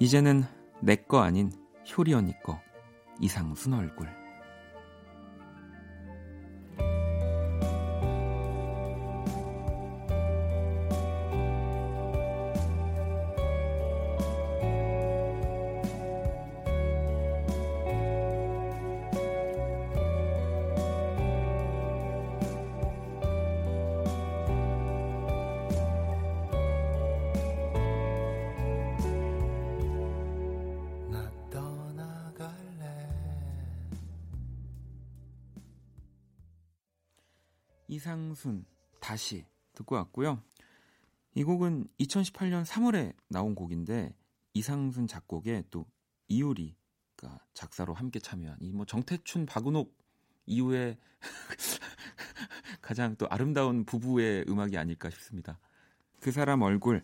[0.00, 0.44] 이제는
[0.82, 1.52] 내 거 아닌
[1.96, 2.60] 효리 언니 거
[3.20, 4.19] 이상순 얼굴.
[42.10, 44.14] 2018년 3월에 나온 곡인데
[44.54, 45.86] 이상순 작곡에 또
[46.28, 49.96] 이효리가 작사로 함께 참여한 이 뭐 정태춘 박은옥
[50.46, 50.98] 이후에
[52.82, 55.58] 가장 또 아름다운 부부의 음악이 아닐까 싶습니다.
[56.20, 57.02] 그 사람 얼굴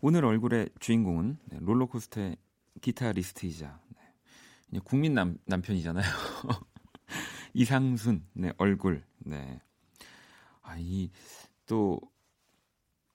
[0.00, 2.36] 오늘 얼굴의 주인공은 네, 롤러코스터의
[2.80, 3.80] 기타리스트이자
[4.68, 6.04] 네, 국민 남, 남편이잖아요.
[7.54, 9.60] 이상순 네, 얼굴 네.
[10.62, 12.00] 아, 이또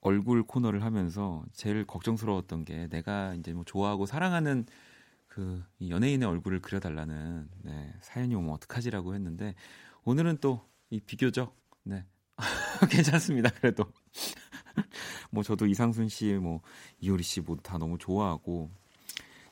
[0.02, 4.66] 얼굴 코너를 하면서 제일 걱정스러웠던 게 내가 이제 뭐 좋아하고 사랑하는
[5.28, 9.56] 그이 연예인의 얼굴을 그려달라는 네, 사연이 오면 어떡하지라고 했는데
[10.04, 12.04] 오늘은 또 이 비교적 네
[12.90, 13.50] 괜찮습니다.
[13.52, 13.86] 그래도
[15.30, 16.62] 뭐 저도 이상순 씨, 뭐
[17.00, 18.72] 이효리 씨뭐다 너무 좋아하고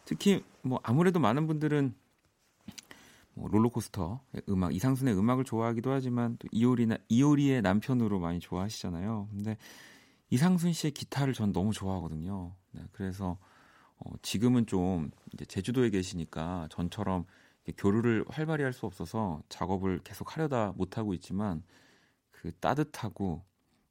[0.05, 1.93] 특히 뭐 아무래도 많은 분들은
[3.35, 9.27] 뭐 롤러코스터 음악 이상순의 음악을 좋아하기도 하지만 또 이효리나 이효리의 남편으로 많이 좋아하시잖아요.
[9.31, 9.57] 근데
[10.29, 12.55] 이상순 씨의 기타를 전 너무 좋아하거든요.
[12.71, 13.37] 네, 그래서
[13.99, 17.25] 어, 지금은 좀 이제 제주도에 계시니까 전처럼
[17.77, 21.63] 교류를 활발히 할 수 없어서 작업을 계속 하려다 못 하고 있지만
[22.31, 23.43] 그 따뜻하고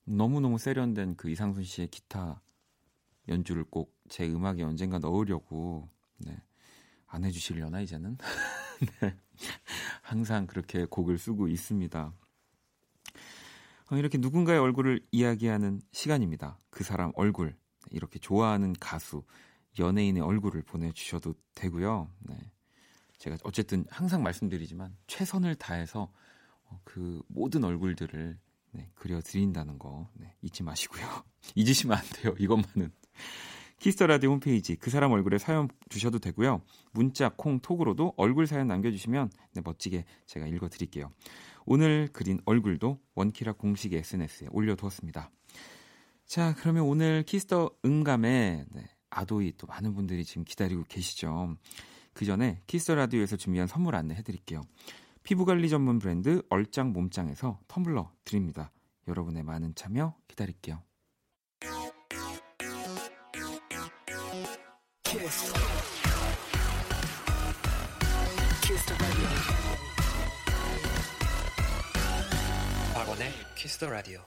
[0.05, 2.41] 너무 너무 세련된 그 이상순 씨의 기타
[3.29, 6.41] 연주를 꼭 제 음악에 언젠가 넣으려고 네.
[7.07, 8.19] 안 해주시려나 이제는
[9.01, 9.17] 네.
[10.03, 12.13] 항상 그렇게 곡을 쓰고 있습니다.
[13.91, 16.59] 어, 이렇게 누군가의 얼굴을 이야기하는 시간입니다.
[16.71, 17.57] 그 사람 얼굴
[17.91, 19.23] 이렇게 좋아하는 가수
[19.79, 22.11] 연예인의 얼굴을 보내주셔도 되고요.
[22.21, 22.35] 네.
[23.19, 26.13] 제가 어쨌든 항상 말씀드리지만 최선을 다해서
[26.65, 28.39] 어, 그 모든 얼굴들을
[28.73, 31.07] 네, 그려드린다는 거 네, 잊지 마시고요.
[31.55, 32.35] 잊으시면 안 돼요.
[32.39, 32.93] 이것만은.
[33.79, 36.63] 키스 더 라디오 홈페이지 그 사람 얼굴에 사연 주셔도 되고요.
[36.93, 41.13] 문자, 콩, 톡으로도 얼굴 사연 남겨주시면 네, 멋지게 제가 읽어드릴게요.
[41.67, 45.31] 오늘 그린 얼굴도 원키라 공식 SNS에 올려두었습니다.
[46.25, 51.57] 자, 그러면 오늘 키스 더 음감에 네, 아도이 또 많은 분들이 지금 기다리고 계시죠.
[52.13, 54.63] 그 전에 키스 더 라디오에서 준비한 선물 안내 해 드릴게요.
[55.23, 58.71] 피부관리 전문 브랜드 얼짱 몸짱에서 텀블러 드립니다.
[59.09, 60.83] 여러분의 많은 참여 기다릴게요.
[65.03, 65.53] Kiss.
[73.07, 74.19] 박원의 키스 더 라디오.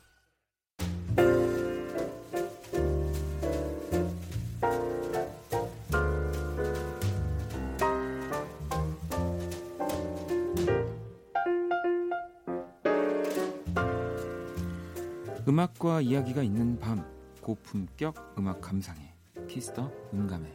[15.46, 17.06] 음악과 이야기가 있는 밤
[17.42, 19.13] 고품격 음악 감상회
[19.50, 20.50] 키스 더 음감회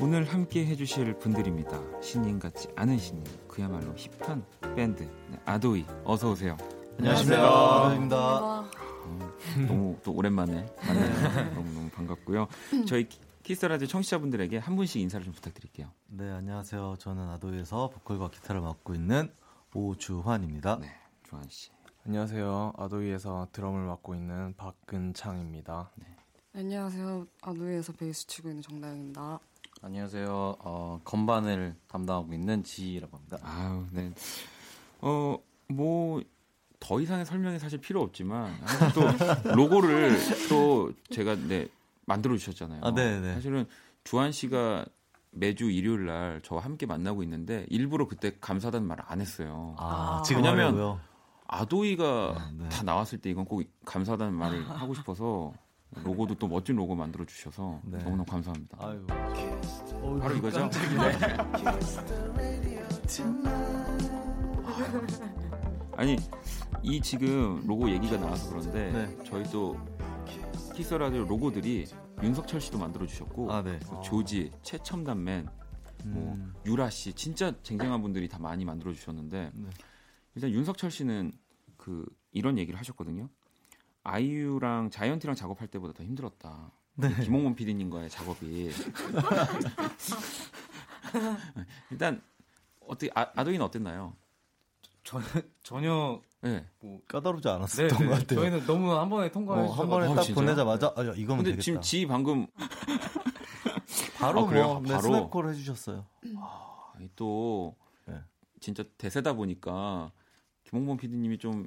[0.00, 1.80] 오늘 함께 해주실 분들입니다.
[2.00, 4.44] 신인 같지 않은 신인, 그야말로 hip한
[4.76, 6.56] 밴드 네, 아도이 어서 오세요.
[6.98, 8.68] 안녕하십니까.
[9.66, 10.66] 너무 또 오랜만에.
[11.54, 12.46] 너무 너무 반갑고요.
[12.86, 13.08] 저희
[13.42, 15.88] 키스 라디오 청취자분들에게 한 분씩 인사를 좀 부탁드릴게요.
[16.06, 16.96] 네, 안녕하세요.
[17.00, 19.32] 저는 아도이에서 보컬과 기타를 맡고 있는
[19.74, 20.78] 오주환입니다.
[20.80, 20.92] 네,
[21.24, 21.70] 주환 씨.
[22.06, 22.74] 안녕하세요.
[22.76, 25.90] 아도이에서 드럼을 맡고 있는 박근창입니다.
[26.54, 27.26] 안녕하세요.
[27.42, 29.40] 아도이에서 베이스 치고 있는 정다영입니다.
[29.80, 30.56] 안녕하세요.
[30.58, 33.38] 어, 건반을 담당하고 있는 지라고 합니다.
[33.42, 34.10] 아유, 네.
[35.00, 35.36] 어,
[35.68, 36.20] 뭐,
[36.80, 38.52] 더 이상의 설명이 사실 필요 없지만,
[38.94, 39.00] 또,
[39.54, 40.16] 로고를
[40.48, 41.68] 또 제가, 네,
[42.06, 42.80] 만들어 주셨잖아요.
[42.82, 43.34] 아, 네네.
[43.34, 43.66] 사실은
[44.04, 44.84] 주한 씨가
[45.30, 49.74] 매주 일요일 날 저와 함께 만나고 있는데, 일부러 그때 감사하다는 말을 안 했어요.
[49.78, 50.22] 아, 아.
[50.22, 51.00] 지금 왜냐면- 하려고요?
[51.50, 52.68] 아도이가 네, 네.
[52.68, 55.52] 다 나왔을 때 이건 꼭 감사하다는 말을 하고 싶어서,
[56.04, 57.98] 로고도 또 멋진 로고 만들어 주셔서 네.
[57.98, 58.78] 너무너무 감사합니다.
[58.80, 59.06] 아유.
[60.20, 60.68] 바로 이거죠?
[65.96, 66.16] 아니
[66.82, 69.18] 이 지금 로고 얘기가 나와서 그런데 네.
[69.24, 69.76] 저희 또
[70.74, 71.86] 키스 라디오 로고들이
[72.22, 73.80] 윤석철 씨도 만들어 주셨고 아, 네.
[73.90, 75.48] 뭐 조지, 최첨단맨,
[76.04, 79.70] 뭐 음, 유라 씨 진짜 쟁쟁한 분들이 다 많이 만들어 주셨는데 네.
[80.36, 81.32] 일단 윤석철 씨는
[81.76, 83.28] 그 이런 얘기를 하셨거든요.
[84.04, 86.72] 아이유랑 자이언티랑 작업할 때보다 더 힘들었다.
[86.94, 87.14] 네.
[87.22, 88.70] 김홍범 PD님과의 작업이
[91.90, 92.20] 일단
[92.86, 94.14] 어떻게 아, 아도이는 어땠나요?
[95.04, 95.26] 저는
[95.62, 96.66] 전혀 네.
[97.06, 98.06] 까다롭지 네, 않았었던 네.
[98.06, 98.40] 것 같아요.
[98.40, 100.44] 저희는 너무 한 번에 통과해 어, 한 번에 아, 딱 진짜요?
[100.44, 101.62] 보내자마자 아, 야, 이거면 근데 되겠다.
[101.62, 102.46] 지금 지 방금
[104.18, 104.42] 바로 아?
[104.44, 105.02] 뭐 네, 바로?
[105.02, 106.04] 스냅콜 해주셨어요.
[106.94, 107.76] 아니, 또
[108.06, 108.20] 네.
[108.60, 110.10] 진짜 대세다 보니까
[110.64, 111.66] 김홍범 PD님이 좀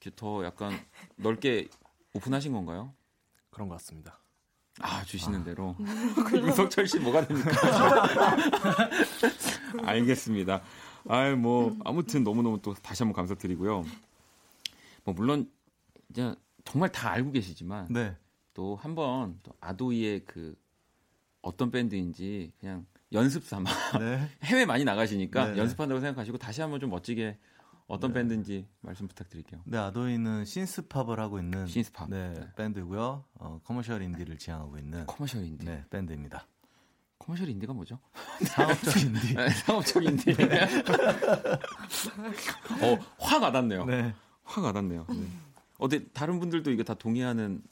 [0.00, 0.72] 이렇게 더 약간
[1.16, 1.68] 넓게
[2.14, 2.92] 오픈하신 건가요?
[3.50, 4.18] 그런 것 같습니다.
[4.80, 5.74] 아 주시는 대로
[6.26, 7.50] 그 유석철 씨 뭐가 됩니까?
[9.84, 10.62] 알겠습니다.
[11.08, 13.84] 아이 뭐 아무튼 너무 너무 또 다시 한번 감사드리고요.
[15.04, 15.50] 뭐 물론
[16.10, 16.32] 이제
[16.64, 18.14] 정말 다 알고 계시지만 네.
[18.54, 20.54] 또 한번 또 아도이의 그
[21.42, 24.28] 어떤 밴드인지 그냥 연습 삼아 네.
[24.44, 25.58] 해외 많이 나가시니까 네.
[25.58, 27.36] 연습한다고 생각하시고 다시 한번 좀 멋지게
[27.88, 28.20] 어떤 네.
[28.20, 29.60] 밴드인지 말씀 부탁드릴게요.
[29.64, 32.10] 네, 아도이는 synthpop을 하고 있는 신스팝.
[32.10, 32.46] 네, 네.
[32.54, 33.24] 밴드고요.
[33.34, 35.64] 어, commercial indie를 지향하고 있는 commercial indie.
[35.64, 36.46] 네, 밴드입니다.
[37.18, 37.98] commercial indie가 뭐죠?
[38.46, 39.34] 상업적 인디.
[39.34, 40.30] 네, 상업적 인디.
[42.82, 43.84] 어, 확 와닿네요.
[43.86, 44.14] 네.
[44.44, 45.06] 확 와닿네요.
[45.08, 45.26] 네.
[45.78, 47.62] 어때 다른 분들도 이거 다 동의하는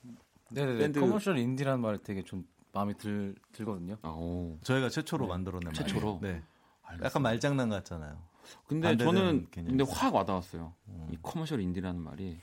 [0.50, 0.78] 네네.
[0.78, 3.96] 밴드- commercial indie라는 말이 되게 좀 마음에 들 들거든요.
[4.02, 4.58] 아, 오.
[4.62, 6.20] 저희가 최초로 만들어낸 최초로?
[6.20, 6.36] 말이에요.
[6.36, 6.42] 네.
[6.82, 7.06] 알겠습니다.
[7.06, 8.16] 약간 말장난 같잖아요.
[8.66, 10.72] 근데 저는 개념이 근데 확 와닿았어요.
[10.88, 11.08] 음.
[11.10, 12.36] 이 commercial indie라는 말이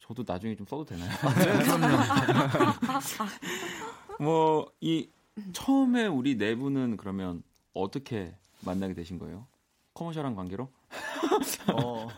[0.00, 1.10] 저도 나중에 좀 써도 되나요?
[4.20, 5.08] 뭐 이
[5.52, 7.42] 처음에 우리 네 분은 그러면
[7.72, 8.34] 어떻게
[8.64, 9.46] 만나게 되신 거예요?
[9.94, 10.70] 커머셜한 관계로?
[11.74, 12.08] 어,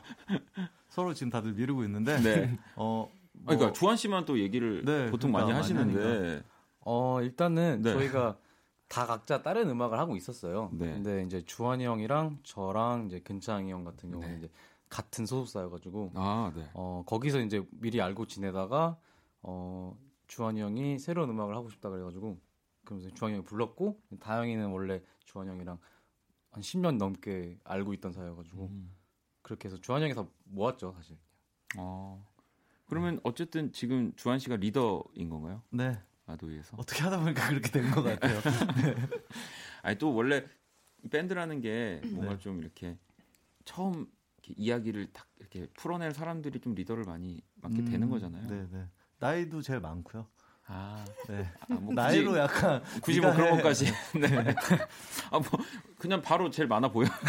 [0.89, 2.59] 서로 지금 다들 미루고 있는데 네.
[2.77, 3.11] 어,
[3.45, 5.59] 그러니까 뭐- 주한 씨만 또 얘기를 네, 보통 그러니까 많이 많이
[5.93, 6.43] 하시는데
[6.81, 7.93] 어 일단은 네.
[7.93, 8.37] 저희가
[8.91, 10.69] 다 각자 다른 음악을 하고 있었어요.
[10.73, 10.93] 네.
[10.93, 14.39] 근데 이제 주환이 형이랑 저랑 이제 근창이 형 같은 경우는 네.
[14.39, 14.51] 이제
[14.89, 16.69] 같은 소속사여가지고 아, 네.
[16.75, 18.99] 어 거기서 이제 미리 알고 지내다가
[19.43, 22.41] 어 주환이 형이 새로운 음악을 하고 싶다 그래가지고
[22.85, 25.79] 그러면서 주환이 형이 불렀고 다영이는 원래 주환이 형이랑
[26.51, 28.93] 한 10년 넘게 알고 있던 사이여가지고 음.
[29.43, 31.17] 그렇게 해서 주환이 형이 다 모았죠 사실.
[31.79, 32.27] 어.
[32.87, 35.63] 그러면 어쨌든 지금 주한 씨가 리더인 건가요?
[35.71, 35.97] 네.
[36.31, 36.77] 아도이에서.
[36.79, 38.41] 어떻게 하다 보니까 그렇게 된 것 같아요.
[39.83, 40.45] 아니 또 원래
[41.11, 42.39] 밴드라는 게 뭔가 네.
[42.39, 42.99] 좀 이렇게
[43.65, 44.07] 처음
[44.37, 48.49] 이렇게 이야기를 딱 이렇게 풀어낼 사람들이 좀 리더를 많이 맡게 되는 음, 거잖아요.
[48.49, 48.87] 네, 네.
[49.19, 50.27] 나이도 제일 많고요.
[50.73, 51.45] 아, 네.
[51.69, 53.57] 아, 뭐 나이로 굳이, 약간 굳이 뭐 그런 해.
[53.57, 53.87] 것까지.
[54.21, 54.55] 네.
[55.31, 55.43] 아, 뭐
[55.99, 57.09] 그냥 바로 제일 많아 보여.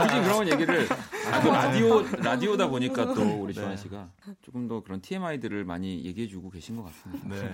[0.00, 0.88] 굳이 그런 얘기를
[1.30, 3.60] 아, 그 라디오 라디오다 보니까 또 우리 네.
[3.60, 4.08] 주한 씨가
[4.40, 7.28] 조금 더 그런 TMI들을 많이 얘기해주고 계신 것 같습니다.
[7.28, 7.52] 네.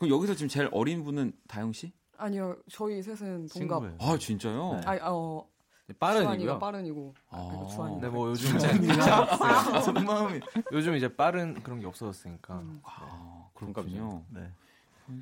[0.00, 1.92] 그럼 여기서 지금 제일 어린 분은 다영 씨?
[2.16, 3.48] 아니요, 저희 셋은 동갑.
[3.48, 3.96] 친구예요.
[4.00, 4.74] 아 진짜요?
[4.74, 4.80] 네.
[4.86, 5.44] 아니, 어,
[5.88, 6.58] 주환이가 빠른이고요.
[6.58, 7.14] 빠른이고.
[7.30, 7.66] 아.
[7.70, 8.00] 주환이가.
[8.00, 8.68] 네, 뭐 요즘 이제
[9.84, 10.40] 속마음이.
[10.72, 12.54] 요즘 이제 빠른 그런 게 없어졌으니까.
[12.54, 12.80] 음.
[12.84, 13.31] 아,
[13.72, 14.24] 그렇군요.
[14.30, 14.50] 네.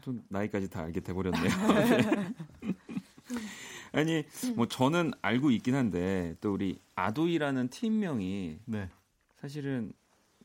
[0.03, 1.43] 또 나이까지 다 알게 돼버렸네요.
[2.63, 2.75] 네.
[3.93, 4.25] 아니
[4.55, 8.89] 뭐 저는 알고 있긴 한데 또 우리 아도이라는 팀명이 네.
[9.41, 9.93] 사실은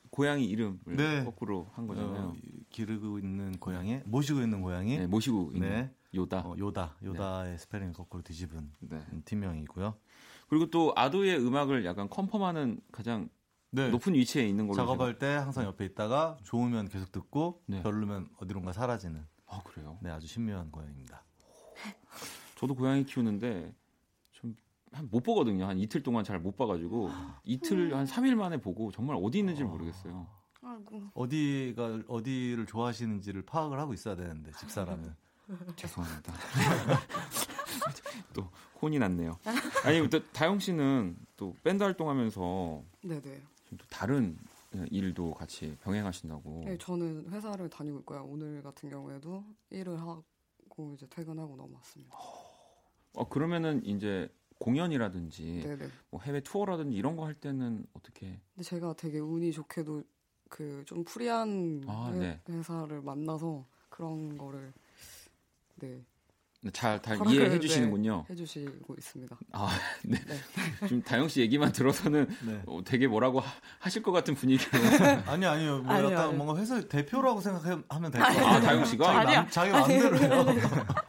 [0.10, 1.24] 고양이 이름을 네.
[1.24, 2.30] 거꾸로 한 거잖아요.
[2.30, 2.36] 어,
[2.70, 5.92] 기르고 있는 고양이, 모시고 있는 고양이, 네, 모시고 있는 네.
[6.16, 6.40] 요다.
[6.40, 9.02] 어, 요다, 요다의 스페링을 거꾸로 뒤집은 네.
[9.26, 9.94] 팀명이고요.
[10.48, 13.28] 그리고 또 아도이의 음악을 약간 컨펌하는 가장
[13.76, 13.90] 네.
[13.90, 17.82] 높은 위치에 있는 걸로 작업할 때 항상 옆에 있다가 좋으면 계속 듣고 네.
[17.84, 19.98] 별로면 어디론가 사라지는 아 그래요?
[20.02, 21.24] 네 아주 신묘한 고양이입니다.
[22.56, 23.74] 저도 고양이 키우는데
[24.32, 24.56] 좀
[24.92, 25.66] 한 못 보거든요.
[25.66, 27.12] 한 이틀 동안 잘 못 봐가지고
[27.44, 30.26] 이틀 한 3일 만에 보고 정말 어디 있는지 를 모르겠어요.
[30.62, 31.12] 아이고.
[31.14, 35.14] 어디가 어디를 좋아하시는지를 파악을 하고 있어야 되는데 집사람은
[35.76, 36.34] 죄송합니다.
[38.34, 38.50] 또
[38.82, 39.38] 혼이 났네요.
[39.84, 43.42] 아니 또 다영 씨는 또 밴드 활동하면서 네네.
[43.70, 44.38] 또 다른
[44.92, 46.64] 일도 같이 병행하신다고.
[46.66, 48.24] 네, 저는 회사를 다니고 있고요.
[48.26, 52.18] 오늘 같은 경우에도 일을 하고 이제 퇴근하고 넘어왔습니다.
[53.14, 55.88] 어 그러면은 이제 공연이라든지 네네.
[56.10, 58.40] 뭐 해외 투어라든지 이런 거 할 때는 어떻게?
[58.54, 60.04] 근데 제가 되게 운이 좋게도
[60.50, 62.42] 그 좀 프리한 아, 회, 네.
[62.50, 64.74] 회사를 만나서 그런 거를
[65.76, 66.06] 네
[66.72, 68.26] 잘다 허락을, 이해해 네, 주시는군요.
[68.30, 69.38] 해주시고 있습니다.
[69.54, 69.70] 아,
[70.04, 70.18] 네.
[70.28, 70.36] 네.
[70.88, 72.62] 지금 다영 씨 얘기만 들어서는 네.
[72.66, 74.72] 어, 되게 뭐라고 하, 하실 것 같은 분위기로.
[75.28, 76.38] 아니 아니요 뭐 아니요, 약간 아니요.
[76.44, 78.46] 뭔가 회사 대표라고 생각하면 될 것 같아요.
[78.46, 79.06] 아, 다영 씨가?
[79.06, 79.42] 자기, 아니야.
[79.42, 80.46] 맘, 자기 마음대로 해요.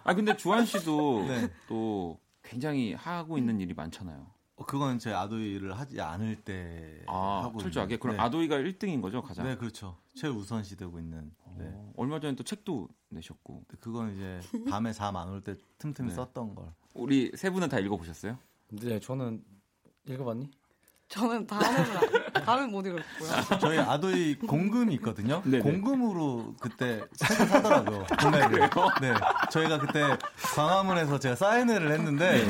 [0.05, 1.49] 아 근데 주한 씨도 네.
[1.69, 4.27] 또 굉장히 하고 있는 일이 많잖아요.
[4.57, 7.97] 어, 그건 제 아도이를 하지 않을 때 아, 하고 철저하게.
[7.97, 8.23] 있는- 그럼 네.
[8.23, 9.45] 아도이가 1등인 거죠, 가장.
[9.47, 11.71] 네 그렇죠 최우선시 되고 있는 네.
[11.73, 13.65] 어, 얼마 전에 또 책도 내셨고.
[13.81, 14.41] 그건 이제
[14.71, 16.15] 밤에 잠 안 올 때 틈틈이 네.
[16.15, 18.39] 썼던 걸 우리 세 분은 다 읽어보셨어요?
[18.71, 19.45] 네, 저는
[20.09, 20.51] 읽어봤니?
[21.09, 21.85] 저는 다음은
[22.45, 23.59] 다음은 못 읽었고요.
[23.61, 25.41] 저희 아도이 공금이 있거든요.
[25.45, 25.61] 네네.
[25.61, 28.07] 공금으로 그때 책을 사더라고요.
[28.19, 28.71] 구매를.
[29.01, 29.15] 네.
[29.51, 30.19] 저희가 그때
[30.57, 32.45] 광화문에서 제가 사인회를 했는데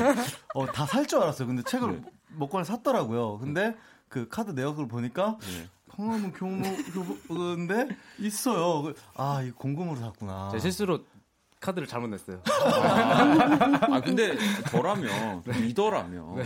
[0.55, 1.47] 어, 다 살 줄 알았어요.
[1.47, 2.07] 근데 책을 네.
[2.29, 3.37] 먹거나 샀더라고요.
[3.39, 3.75] 근데
[4.09, 5.67] 그 카드 내역을 보니까 네.
[5.89, 6.63] 광화문 교무
[7.27, 7.89] 교무인데
[8.19, 8.81] 있어요.
[8.81, 10.49] 그, 아, 이 공금으로 샀구나.
[10.51, 10.99] 제가 실수로
[11.59, 12.39] 카드를 잘못 냈어요.
[12.45, 14.37] 아, 아, 근데
[14.69, 16.43] 저라면, 리더라면, 그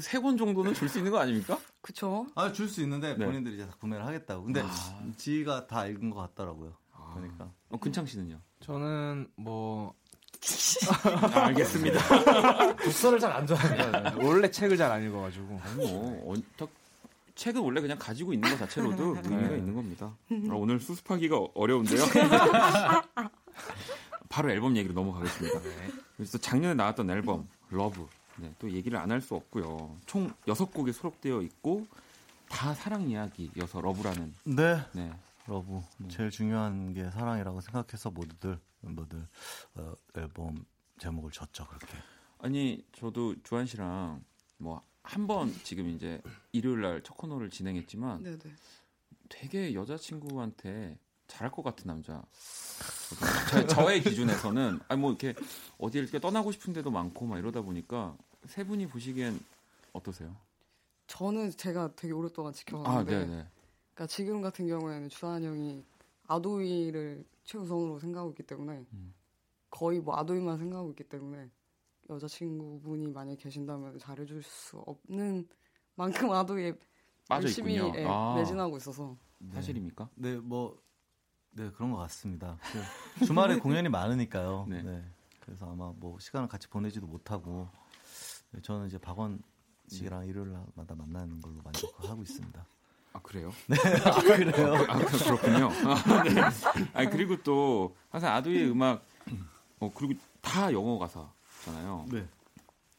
[0.00, 1.58] 세 권 정도는 줄 수 있는 거 아닙니까?
[1.80, 2.26] 그쵸?
[2.34, 3.24] 아, 줄 수 있는데 네.
[3.26, 4.44] 본인들이 이제 다 구매를 하겠다고.
[4.44, 4.70] 근데 아.
[5.16, 6.72] 지가 다 읽은 것 같더라고요.
[7.12, 7.48] 보니까.
[7.70, 8.40] 어, 근창 씨는요?
[8.60, 9.94] 저는 뭐
[11.04, 11.98] 아, 알겠습니다.
[12.82, 14.16] 독서를 잘 안 좋아해요.
[14.20, 15.60] 원래 책을 잘 안 읽어가지고.
[15.62, 16.68] 아니 뭐 어, 저-
[17.36, 19.58] 책은 원래 그냥 가지고 있는 것 자체로도 의미가 네.
[19.58, 20.06] 있는 겁니다.
[20.30, 22.02] 아, 오늘 수습하기가 어려운데요.
[24.28, 25.60] 바로 앨범 얘기로 넘어가겠습니다.
[26.16, 28.06] 그래서 또 작년에 나왔던 앨범 Love.
[28.38, 29.96] 네, 또 얘기를 안 할 수 없고요.
[30.06, 31.86] 총 6곡에 수록되어 있고
[32.48, 34.76] 다 사랑 이야기여서 Love라는 네.
[34.92, 35.12] 네.
[35.46, 35.80] Love.
[36.08, 39.26] 제일 중요한 게 사랑이라고 생각해서 모두들 멤버들
[39.76, 40.64] 어, 앨범
[40.98, 41.96] 제목을 졌죠 그렇게.
[42.38, 44.22] 아니 저도 주한 씨랑
[44.58, 46.20] 뭐 한 번 지금 이제
[46.52, 48.38] 일요일 날 첫 코너를 진행했지만 네네.
[49.28, 52.22] 되게 여자친구한테 잘할 것 같은 남자.
[53.68, 55.34] 저, 의 기준에서는 아니 뭐 이렇게
[55.78, 58.16] 어디 이렇게 떠나고 싶은 데도 많고 막 이러다 보니까
[58.46, 59.40] 세 분이 보시기엔
[59.92, 60.34] 어떠세요?
[61.06, 63.46] 저는 제가 되게 오랫동안 아, 지켜봤는데, 네, 네.
[63.94, 65.84] 그러니까 지금 같은 경우에는 주한 형이
[66.26, 69.14] 아도이를 최우선으로 생각하고 있기 때문에 음.
[69.70, 71.50] 거의 뭐 아도이만 생각하고 있기 때문에
[72.08, 75.48] 여자친구분이 만약 계신다면 잘해줄 수 없는
[75.94, 76.74] 만큼 아도이에
[77.30, 77.76] 열심히.
[77.76, 78.34] 예, 아.
[78.36, 79.16] 매진하고 있어서
[79.52, 80.08] 사실입니까?
[80.14, 80.82] 네, 뭐,
[81.56, 82.58] 네, 그런 것 같습니다.
[83.18, 84.66] 그 주말에 공연이 많으니까요.
[84.68, 84.82] 네.
[84.82, 85.04] 네.
[85.40, 87.68] 그래서 아마 뭐 시간을 같이 보내지도 못하고,
[88.50, 89.40] 네, 저는 이제 박원
[89.88, 92.66] 씨랑 일요일마다 만나는 걸로 만족하고 있습니다.
[93.12, 93.52] 아 그래요?
[93.68, 94.74] 네, 아, 그래요?
[94.88, 95.68] 아, 그렇군요.
[95.68, 96.40] 아, 네.
[96.92, 99.06] 아니 그리고 또 항상 아두의 음악
[99.78, 102.06] 어 그리고 다 영어 가사잖아요.
[102.10, 102.26] 네.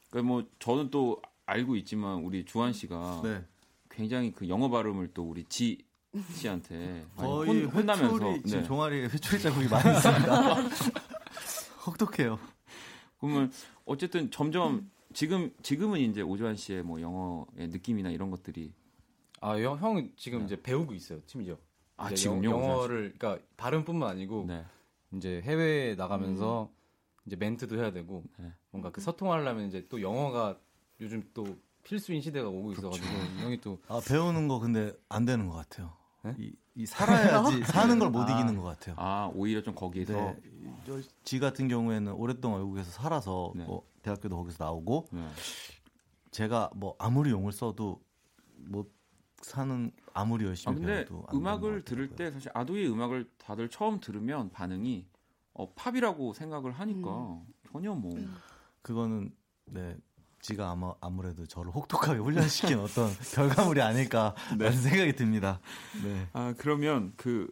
[0.09, 3.45] 그러니까 뭐 저는 또 알고 있지만 우리 주한 씨가 네.
[3.89, 5.83] 굉장히 그 영어 발음을 또 우리 지
[6.33, 8.67] 씨한테 거의 혼, 혼나면서 회초리, 지금 네.
[8.67, 10.55] 종아리에 회초리 자국이 많이 있습니다.
[11.85, 12.39] 혹독해요.
[13.19, 13.51] 그러면
[13.85, 18.73] 어쨌든 점점 지금 지금은 이제 오주환 씨의 뭐 영어의 느낌이나 이런 것들이
[19.41, 21.57] 아, 형, 지금 이제 배우고 있어요, 심지어.
[21.97, 22.09] 아?
[22.25, 24.65] 영, 영어를, 그러니까 발음뿐만 아니고 네.
[25.13, 26.71] 이제 해외에 나가면서
[27.25, 28.51] 이제 멘트도 해야 되고 네.
[28.71, 30.57] 뭔가 그 소통하려면 이제 또 영어가
[30.99, 33.07] 요즘 또 필수인 시대가 오고 있어가지고
[33.41, 35.93] 형이 또 아, 배우는 거 근데 안 되는 것 같아요.
[36.25, 36.35] 네?
[36.39, 38.31] 이, 이 살아야지 사는 걸못 아.
[38.33, 38.95] 이기는 것 같아요.
[38.97, 40.41] 아 오히려 좀 거기에서 네.
[40.85, 43.63] 저- 지 같은 경우에는 오랫동안 외국에서 살아서 네.
[43.65, 45.27] 뭐 대학교도 거기서 나오고 네.
[46.31, 48.01] 제가 뭐 아무리 용을 써도
[48.57, 48.91] 못
[49.41, 52.09] 사는 아무리 아, 열심히 근데 배워도 안 음악을 들을.
[52.15, 55.05] 때 사실 아도의 음악을 다들 처음 들으면 반응이
[55.53, 57.39] 어, 팝이라고 생각을 하니까
[57.71, 58.11] 전혀 뭐
[58.81, 59.31] 그거는
[59.65, 59.95] 네
[60.45, 65.59] 지가 아마 아무래도 저를 혹독하게 훈련시킨 어떤 결과물이 아닐까라는 생각이 듭니다.
[66.03, 66.27] 네.
[66.33, 67.47] 아 그러면 그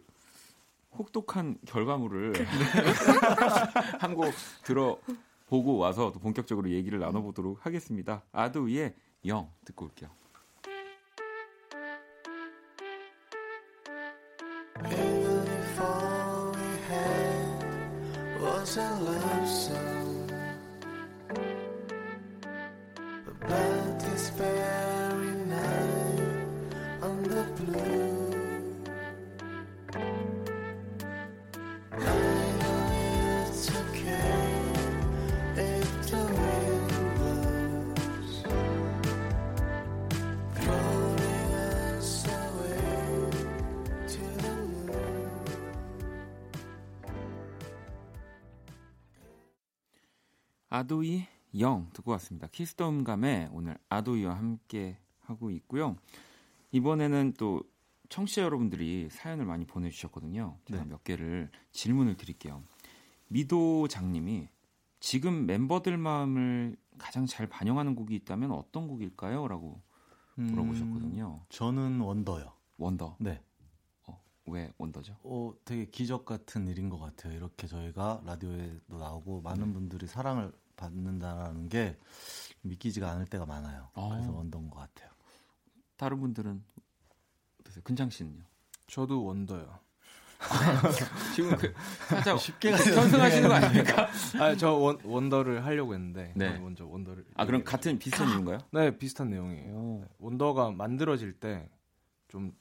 [0.96, 2.34] 혹독한 결과물을
[3.98, 4.32] 한 곡
[4.62, 8.22] 들어보고 와서 또 본격적으로 얘기를 나눠보도록 하겠습니다.
[8.30, 8.94] 아도이의
[9.26, 10.08] 영 듣고 올게요.
[50.74, 51.24] 아도이
[51.60, 52.48] Young 듣고 왔습니다.
[52.48, 55.94] 키스 더 음감회 오늘 아도이와 함께 하고 있고요.
[56.72, 57.62] 이번에는 또
[58.08, 60.58] 청취자 여러분들이 사연을 많이 보내주셨거든요.
[60.64, 60.90] 제가 네.
[60.90, 62.64] 몇 개를 질문을 드릴게요.
[63.28, 64.48] 미도장님이
[64.98, 69.46] 지금 멤버들 마음을 가장 잘 반영하는 곡이 있다면 어떤 곡일까요?
[69.46, 69.80] 라고
[70.34, 71.38] 물어보셨거든요.
[71.40, 72.52] 음, 저는 Wonder요.
[72.78, 73.18] Wonder.
[73.20, 73.40] 네.
[74.08, 75.18] 어, 왜 Wonder죠?
[75.22, 77.32] 어, 되게 기적 같은 일인 것 같아요.
[77.32, 81.96] 이렇게 저희가 라디오에도 나오고 많은 분들이 사랑을 받는다라는 게
[82.62, 83.88] 믿기지가 않을 때가 많아요.
[83.94, 84.08] 아.
[84.12, 85.10] 그래서 원더인 것 같아요.
[85.96, 86.62] 다른 분들은
[87.60, 87.82] 어떠세요?
[87.84, 88.42] 근장 씨는요?
[88.86, 89.78] 저도 원더요.
[91.34, 91.72] 지금 그
[92.08, 94.08] 살짝 쉽게 현승하시는 거 아닙니까?
[94.38, 96.58] 아, 저 원, 원더를 하려고 했는데 네.
[96.58, 97.24] 먼저 원더를.
[97.34, 98.58] 아 그럼 같은 비슷한 이유인가요?
[98.72, 99.72] 네, 비슷한 내용이에요.
[100.02, 100.08] 네.
[100.18, 101.68] 원더가 만들어질 때
[102.34, 102.52] 좀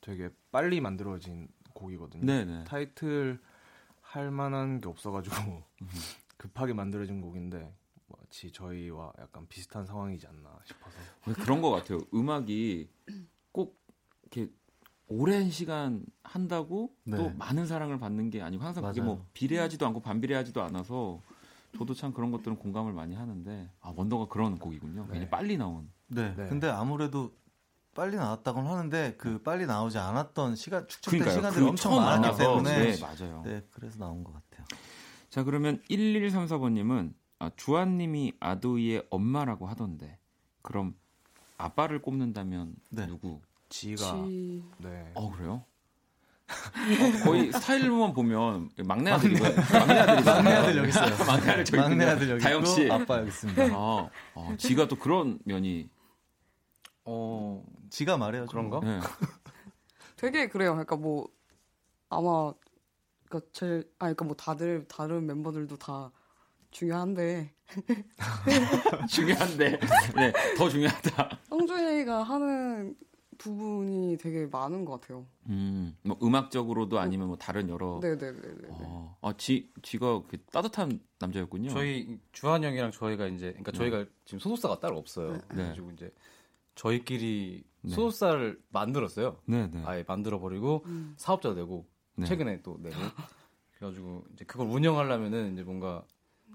[0.00, 2.24] 되게 빨리 만들어진 곡이거든요.
[2.24, 2.64] 네네.
[2.64, 3.38] 타이틀
[4.00, 5.62] 할 만한 게 없어가지고
[6.36, 7.74] 급하게 만들어진 곡인데
[8.06, 10.96] 마치 저희와 약간 비슷한 상황이지 않나 싶어서.
[11.26, 12.00] 왜 그런 것 같아요.
[12.12, 12.88] 음악이
[13.52, 13.80] 꼭
[14.22, 14.52] 이렇게
[15.06, 17.16] 오랜 시간 한다고 네.
[17.16, 19.14] 또 많은 사랑을 받는 게 아니고 항상 그게 맞아요.
[19.16, 21.20] 뭐 비례하지도 않고 반비례하지도 않아서
[21.76, 25.02] 저도 참 그런 것들은 공감을 많이 하는데 아 원더가 그런 곡이군요.
[25.02, 25.30] 굉장히 네.
[25.30, 25.90] 빨리 나온.
[26.06, 26.34] 네.
[26.36, 26.48] 네.
[26.48, 27.34] 근데 아무래도
[27.94, 31.40] 빨리 나왔다고는 하는데 그 빨리 나오지 않았던 시간 축적된 그러니까요.
[31.40, 33.42] 시간들이 그 엄청 많았기 때문에 네, 맞아요.
[33.44, 34.43] 네, 그래서 나온 것 같아요.
[35.34, 40.16] 자, 그러면 1134번님은 아, 주한님이 아도이의 엄마라고 하던데
[40.62, 40.94] 그럼
[41.58, 43.08] 아빠를 꼽는다면 네.
[43.08, 43.40] 누구?
[43.68, 44.62] 지가 지...
[44.78, 45.10] 네.
[45.14, 45.64] 어 그래요?
[46.46, 51.26] 어, 거의 스타일로만 보면 막내 아들이고 막내 아들이 막내 아들 여기 있어요.
[51.26, 52.04] 막내 아들 저기 막내.
[52.04, 52.88] 아들 여기 다영 씨.
[52.88, 53.64] 아빠 여기 있습니다.
[53.74, 55.88] 아, 아, 지가 또 그런 면이
[57.06, 57.60] 어
[57.90, 58.46] 지가 말해요.
[58.46, 58.78] 그런가?
[58.78, 59.00] 네.
[60.14, 60.74] 되게 그래요.
[60.74, 61.26] 그러니까 뭐
[62.08, 62.52] 아마
[63.34, 66.10] 그러니까 제 아 그러니까 뭐 다들 다른 멤버들도 다
[66.70, 67.52] 중요한데
[69.10, 69.80] 중요한데
[70.16, 71.38] 네, 더 중요하다.
[71.48, 72.96] 성준이가 하는
[73.38, 75.26] 부분이 되게 많은 것 같아요.
[75.48, 78.68] 음, 뭐 음악적으로도 아니면 뭐 다른 여러 네네네네.
[78.70, 81.70] 어, 아, 지 지가 그 따뜻한 남자였군요.
[81.70, 85.32] 저희 주한 형이랑 저희가 이제 그러니까 저희가 지금 소속사가 따로 없어요.
[85.32, 85.40] 네.
[85.48, 86.12] 그래가지고 이제
[86.76, 87.90] 저희끼리 네.
[87.90, 89.36] 소속사를 만들었어요.
[89.46, 89.82] 네, 네.
[89.84, 91.14] 아예 만들어 버리고 음.
[91.16, 91.86] 사업자 되고
[92.16, 92.26] 네.
[92.26, 92.96] 최근에 또 내고
[93.76, 96.04] 그래가지고 이제 그걸 운영하려면은 이제 뭔가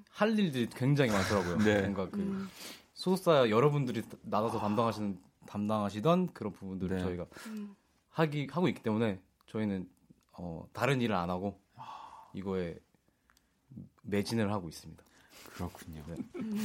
[0.09, 1.57] 할 일들이 굉장히 많더라고요.
[1.59, 1.81] 네.
[1.81, 2.49] 뭔가 그 음.
[2.93, 7.03] 소속사 여러분들이 나눠서 담당하시는 담당하시던 그런 부분들을 네.
[7.03, 7.75] 저희가 음.
[8.09, 9.89] 하기 하고 있기 때문에 저희는
[10.33, 11.59] 어, 다른 일을 안 하고
[12.33, 12.77] 이거에
[14.03, 15.03] 매진을 하고 있습니다.
[15.45, 16.03] 그렇군요.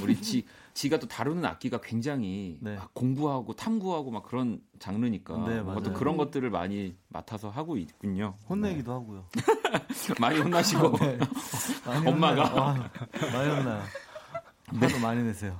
[0.02, 2.74] 우리 지 지가 또 다루는 악기가 굉장히 네.
[2.76, 5.92] 막 공부하고 탐구하고 막 그런 장르니까 네, 또 맞아요.
[5.94, 8.34] 그런 것들을 많이 맡아서 하고 있군요.
[8.48, 9.24] 혼내기도 하고요.
[10.20, 11.18] 많이 혼나시고 네.
[11.86, 12.42] 많이 엄마가.
[12.42, 12.90] 아,
[13.32, 13.82] 많이 혼나요.
[14.66, 15.58] 화도 많이 내세요.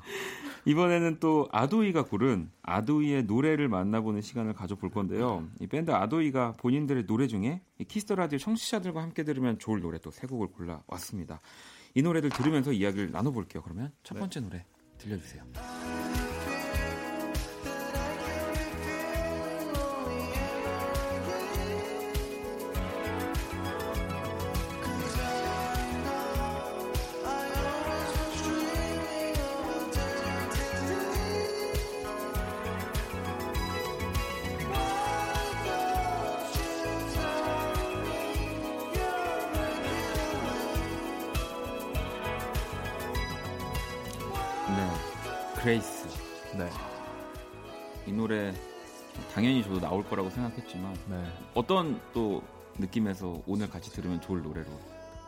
[0.67, 5.47] 이번에는 또 아도이가 고른 아도이의 노래를 만나보는 시간을 가져볼 건데요.
[5.61, 9.99] 이 밴드 아도이가 본인들의 노래 중에 이 키스 더 라디오 청취자들과 함께 들으면 좋을 노래
[9.99, 11.41] 또 세 곡을 골라 왔습니다.
[11.95, 13.63] 이 노래들 들으면서 이야기를 나눠볼게요.
[13.63, 14.65] 그러면 첫 번째 노래
[15.05, 15.43] 들려주세요.
[48.25, 48.55] 노래
[49.35, 51.23] 당연히 저도 나올 거라고 생각했지만 네.
[51.55, 52.43] 어떤 또
[52.79, 54.67] 느낌에서 오늘 같이 들으면 좋을 노래로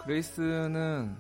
[0.03, 1.15] 그레이스는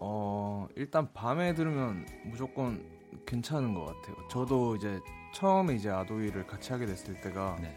[0.00, 2.82] 어 일단 밤에 들으면 무조건
[3.26, 4.16] 괜찮은 것 같아요.
[4.30, 4.98] 저도 이제
[5.34, 7.76] 처음에 이제 아도이를 같이 하게 됐을 때가 네.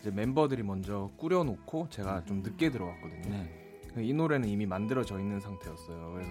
[0.00, 3.30] 이제 멤버들이 먼저 꾸려놓고 제가 좀 늦게 들어왔거든요.
[3.30, 3.48] 네.
[3.96, 6.12] 이 노래는 이미 만들어져 있는 상태였어요.
[6.12, 6.30] 그래서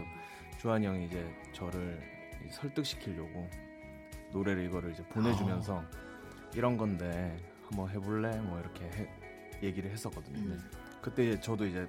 [0.59, 1.99] 주한이 형이 이제 저를
[2.45, 3.49] 이 설득시키려고
[4.31, 6.10] 노래를 이거를 이제 보내주면서 아.
[6.53, 7.37] 이런 건데
[7.69, 8.39] 한번 해볼래?
[8.41, 9.09] 뭐 이렇게 해-
[9.63, 10.49] 얘기를 했었거든요.
[10.55, 10.57] 네.
[11.01, 11.87] 그때 저도 이제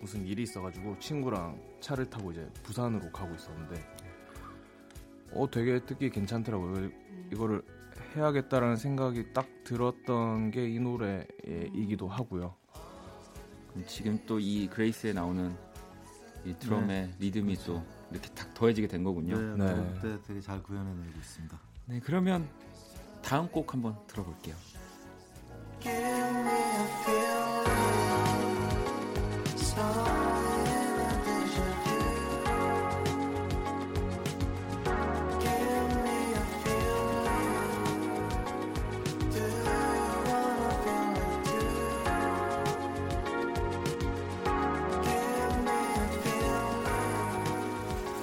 [0.00, 3.82] 무슨 일이 있어가지고 친구랑 차를 타고 이제 부산으로 가고 있었는데
[5.32, 6.90] 어 되게 듣기 괜찮더라고요.
[7.32, 7.62] 이거를
[8.14, 12.54] 해야겠다라는 생각이 딱 들었던 게 이 노래이기도 하고요.
[13.86, 15.52] 지금 또 이 그레이스에 나오는
[16.44, 19.36] 이 드럼의 리듬이 또 이렇게 딱 더해지게 된 거군요.
[19.56, 19.92] 네, 네.
[20.00, 21.58] 그때 되게 잘 구현해내고 있습니다.
[21.86, 22.48] 네, 그러면
[23.24, 24.54] 다음 곡 한번 들어볼게요.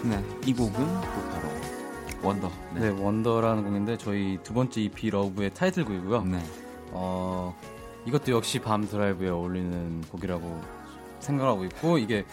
[0.04, 1.50] 네, 이 곡은 또 바로
[2.22, 2.61] 원더.
[2.76, 6.24] 네, 원더라는 곡인데 저희 두 번째 EP 러브의 타이틀곡이고요.
[6.24, 6.40] 네.
[6.92, 7.56] 어,
[8.06, 10.62] 이것도 역시 밤 드라이브에 어울리는 곡이라고
[11.20, 12.26] 생각하고 있고 이게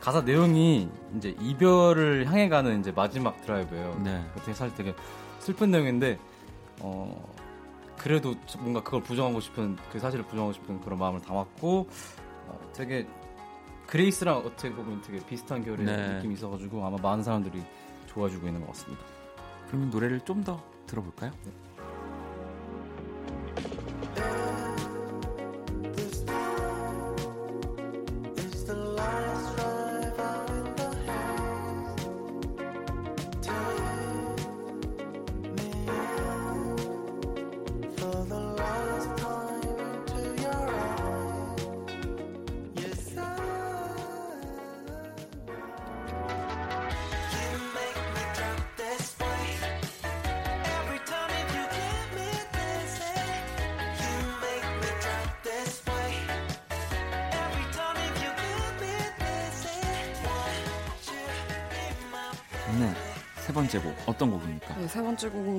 [0.00, 4.00] 가사 내용이 이제 이별을 향해 가는 이제 마지막 드라이브예요.
[4.04, 4.24] 네.
[4.36, 4.94] 되게 사실 되게
[5.40, 6.18] 슬픈 내용인데
[6.80, 7.34] 어
[7.96, 11.88] 그래도 뭔가 그걸 부정하고 싶은 그 사실을 부정하고 싶은 그런 마음을 담았고
[12.48, 13.06] 어, 되게
[13.86, 16.14] 그레이스랑 어떻게 보면 되게 비슷한 결의 네.
[16.14, 17.62] 느낌이 있어가지고 아마 많은 사람들이
[18.06, 19.02] 좋아해주고 있는 것 같습니다.
[19.68, 21.32] 그러면 노래를 좀 더 들어볼까요?
[21.32, 21.65] It's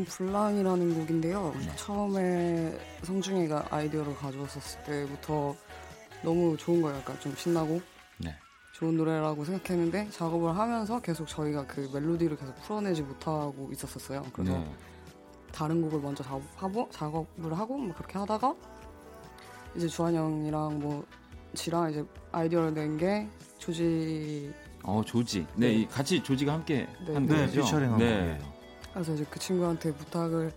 [0.07, 1.53] 블랑이라는 곡인데요.
[1.59, 1.75] 네.
[1.75, 5.55] 처음에 성중이가 아이디어를 가져왔었을 때부터
[6.23, 6.97] 너무 좋은 거예요.
[6.97, 7.81] 약간 좀 신나고
[8.17, 8.33] 네.
[8.73, 14.23] 좋은 노래라고 생각했는데 작업을 하면서 계속 저희가 그 멜로디를 계속 풀어내지 못하고 있었었어요.
[14.33, 14.71] 그래서 네.
[15.51, 18.55] 다른 곡을 먼저 작업하고 작업을 하고 뭐 그렇게 하다가
[19.75, 21.05] 이제 주한 형이랑 뭐
[21.53, 23.27] 지랑 이제 아이디어를 낸 게
[23.57, 24.53] 조지
[24.83, 25.41] 어 조지.
[25.55, 25.73] 네, 네.
[25.73, 27.13] 이 같이 조지가 함께 네.
[27.13, 27.61] 한 네, 곡이죠.
[27.61, 28.05] 피처링한 네.
[28.05, 28.56] 거예요.
[28.97, 30.51] 그래서 이제 그 친구한테 부탁을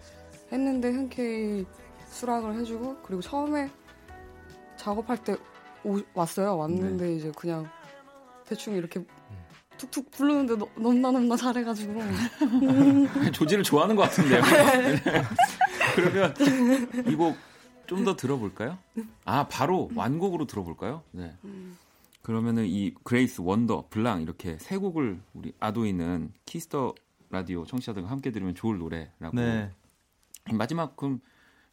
[0.51, 1.67] 했는데 흔쾌히
[2.09, 3.71] 수락을 해주고 그리고 처음에
[4.79, 5.37] 작업할 때
[5.85, 6.57] 오- 왔어요.
[6.57, 7.15] 왔는데 네.
[7.17, 7.69] 이제 그냥
[8.47, 9.05] 대충 이렇게
[9.77, 12.01] 툭툭 부르는데 너, 넘나 넘나 잘해가지고
[13.33, 14.41] 조지를 좋아하는 것 같은데요.
[15.05, 15.23] 네.
[15.95, 16.35] 그러면
[17.07, 17.37] 이 곡
[17.87, 18.79] 좀 더 들어볼까요?
[19.25, 21.03] 아 바로 완곡으로 들어볼까요?
[21.11, 21.35] 네.
[22.23, 26.95] 그러면은 이 Grace, Wonder, Blanc 이렇게 세 곡을 우리 아도이는 키스 더
[27.31, 29.35] 라디오 청취자들과 함께 들으면 좋을 노래라고.
[29.37, 29.71] 네.
[30.53, 31.21] 마지막 그럼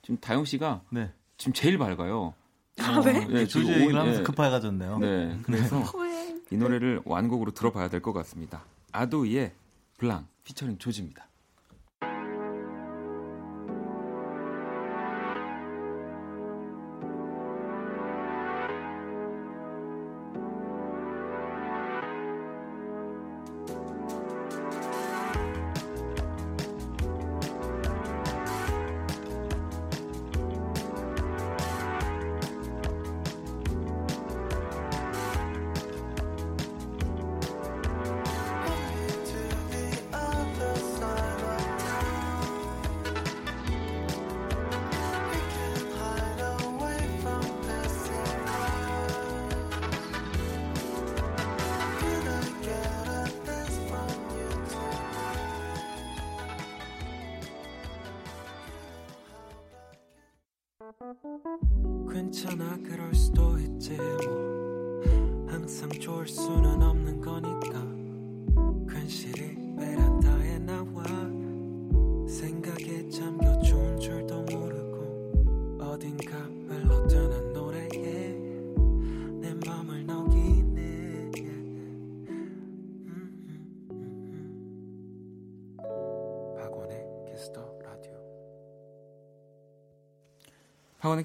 [0.01, 1.11] 지금 다영 씨가 네.
[1.37, 2.33] 지금 제일 밝아요.
[2.79, 3.25] 아, 네?
[3.25, 4.23] 어, 조지 얘기를 오- 하면서 예.
[4.23, 4.99] 급하게가졌네요.
[4.99, 5.81] 네, 그래서
[6.51, 8.63] 이 노래를 완곡으로 들어봐야 될 것 같습니다.
[8.91, 9.51] 아도이의
[9.97, 11.26] 블랑 피처링 조지입니다.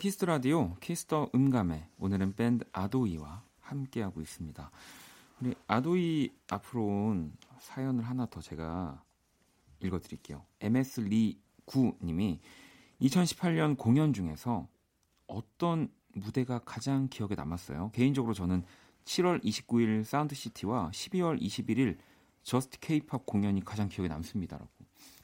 [0.03, 4.69] 키스 더 라디오 키스 더 음감회 오늘은 밴드 아도이와 함께하고 있습니다.
[5.41, 9.01] 우리 아도이 앞으로 온 사연을 하나 더 제가
[9.79, 10.45] 읽어드릴게요.
[10.59, 12.41] MS 리 9님이
[13.01, 14.67] 2018년 공연 중에서
[15.29, 17.93] 어떤 무대가 가장 기억에 남았어요.
[17.95, 18.65] 개인적으로 저는
[19.05, 21.97] 7월 29일 Sound City와 12월 21일
[22.43, 24.69] Just K-pop 공연이 가장 기억에 남습니다라고.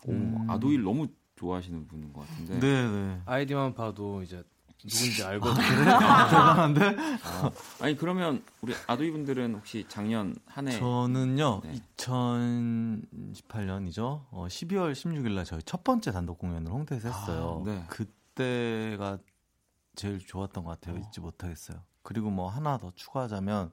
[0.06, 0.48] 오, 음.
[0.48, 2.60] 아도이를 너무 좋아하시는 분인 것 같은데.
[2.60, 3.22] 네, 네.
[3.26, 4.44] 아이디만 봐도 이제
[4.86, 5.64] 누군지 알거든요.
[5.64, 6.96] 대단한데?
[7.24, 7.50] 아,
[7.80, 11.80] 아니 그러면 우리 아도이 분들은 혹시 작년 한 해 저는요, 네.
[11.96, 14.24] 2018년이죠.
[14.30, 17.62] 어, 12월 16일 날 저희 첫 번째 단독 공연을 홍대에서 했어요.
[17.66, 17.84] 아, 네.
[17.88, 19.18] 그때가
[19.96, 20.96] 제일 좋았던 것 같아요.
[20.98, 21.82] 잊지 못하겠어요.
[22.02, 23.70] 그리고 뭐 하나 더 추가하자면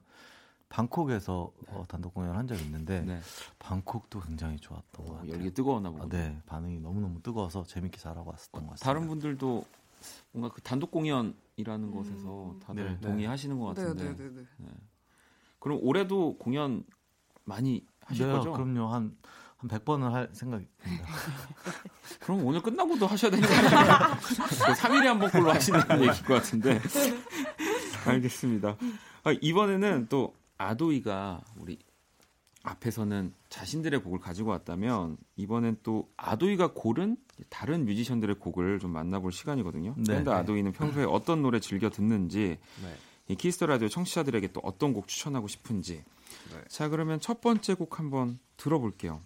[0.68, 3.20] 방콕에서 어, 단독 공연을 한 적이 있는데 네.
[3.60, 5.32] 방콕도 굉장히 좋았던 것 어, 같아요.
[5.32, 6.08] 열기 뜨거웠나 아, 보군요.
[6.08, 8.84] 네, 반응이 너무너무 뜨거워서 재밌게 잘하고 왔었던 것 같습니다.
[8.84, 9.64] 다른 분들도
[10.32, 13.00] 뭔가 그 단독 공연이라는 곳에서 다들 네.
[13.00, 14.04] 동의하시는 것 같은데.
[14.04, 14.46] 네네네네.
[15.58, 16.84] 그럼 올해도 공연
[17.44, 18.52] 많이 하실 네, 거죠?
[18.52, 18.86] 그럼요.
[18.86, 19.16] 한,
[19.56, 20.74] 한 100번은 할 생각입니다.
[22.20, 23.94] 그럼 오늘 끝나고도 하셔야 되는 거 아니에요?
[24.76, 26.80] 3일에 한 번꼴로 하시는 얘기일 것 같은데.
[28.06, 28.76] 알겠습니다.
[29.24, 31.78] 아, 이번에는 또 아도이가 우리
[32.66, 37.16] 앞에서는 자신들의 곡을 가지고 왔다면 이번엔 또 아도이가 고른
[37.48, 39.94] 다른 뮤지션들의 곡을 좀 만나볼 시간이거든요.
[39.96, 40.14] 네.
[40.14, 42.94] 밴드 아도이는 평소에 어떤 노래 즐겨 듣는지 네.
[43.28, 46.02] 이 키스 더 라디오 청취자들에게 또 어떤 곡 추천하고 싶은지.
[46.68, 49.20] 자 그러면 첫 번째 곡 한번 들어볼게요.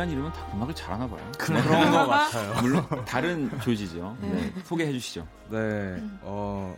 [0.00, 1.20] 조지란 이름은 다 음악을 잘하나 봐요.
[1.38, 2.62] 그런 거 같아요.
[2.62, 4.16] 물론 다른 조지죠.
[4.20, 5.26] 네, 소개해 주시죠.
[5.50, 6.74] 네, 어,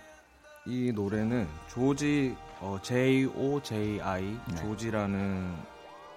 [0.67, 4.55] 이 노래는 조지, 어, J-O-J-I, 네.
[4.57, 5.55] 조지라는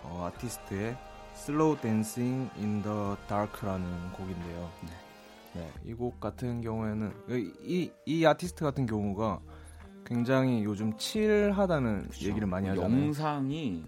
[0.03, 0.97] 어, 아티스트의
[1.36, 4.70] Slow Dancing in the Dark라는 곡인데요.
[5.53, 7.14] 네, 이 곡 같은 경우에는
[7.64, 9.39] 이, 이 아티스트 같은 경우가
[10.06, 13.06] 굉장히 요즘 칠하다는 얘기를 많이 하잖아요.
[13.06, 13.84] 영상이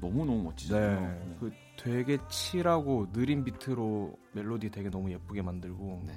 [0.00, 1.00] 너무 너무 멋지잖아요.
[1.00, 1.50] 네, 그
[1.82, 6.12] 되게 칠하고 느린 비트로 멜로디 되게 너무 예쁘게 만들고 네.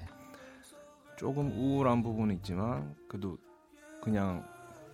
[1.17, 3.37] 조금 우울한 부분은 있지만 그래도
[4.01, 4.45] 그냥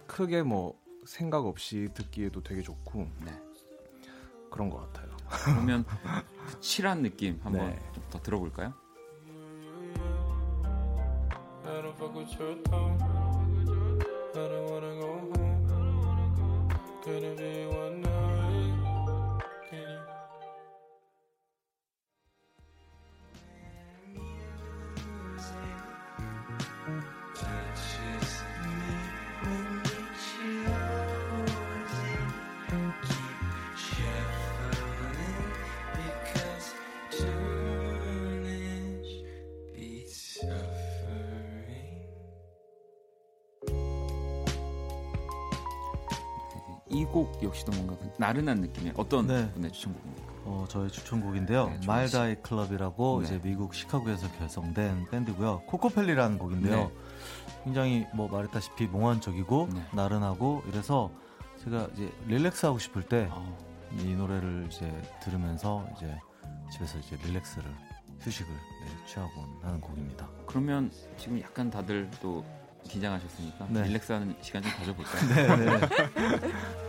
[0.05, 3.31] 크게 뭐 생각 없이 듣기에도 되게 좋고 네.
[4.51, 5.09] 그런 것 같아요.
[5.45, 5.85] 그러면
[6.47, 7.79] 그 칠한 느낌 한번 네.
[7.93, 8.71] 좀더 들어볼까요?
[47.41, 49.51] 역시도 뭔가 그 나른한 느낌의 어떤 네.
[49.53, 50.29] 분의 추천곡입니까?
[50.45, 51.67] 어, 저의 추천곡인데요.
[51.67, 53.25] 네, 마일다이 클럽이라고 네.
[53.25, 55.61] 이제 미국 시카고에서 결성된 밴드고요.
[55.67, 56.75] 코코펠리라는 곡인데요.
[56.75, 56.91] 네.
[57.63, 59.85] 굉장히 뭐 말했다시피 몽환적이고 네.
[59.93, 61.11] 나른하고 이래서
[61.63, 63.57] 제가 이제 릴렉스 하고 싶을 때이 어,
[63.91, 64.89] 노래를 이제
[65.21, 66.17] 들으면서 이제
[66.71, 67.69] 집에서 이제 릴렉스를
[68.21, 70.27] 휴식을 네, 취하곤 하는 곡입니다.
[70.45, 72.43] 그러면 지금 약간 다들 또
[72.87, 73.83] 긴장하셨으니까 네.
[73.83, 75.55] 릴렉스하는 시간 좀 가져볼까요?
[75.57, 76.88] 네,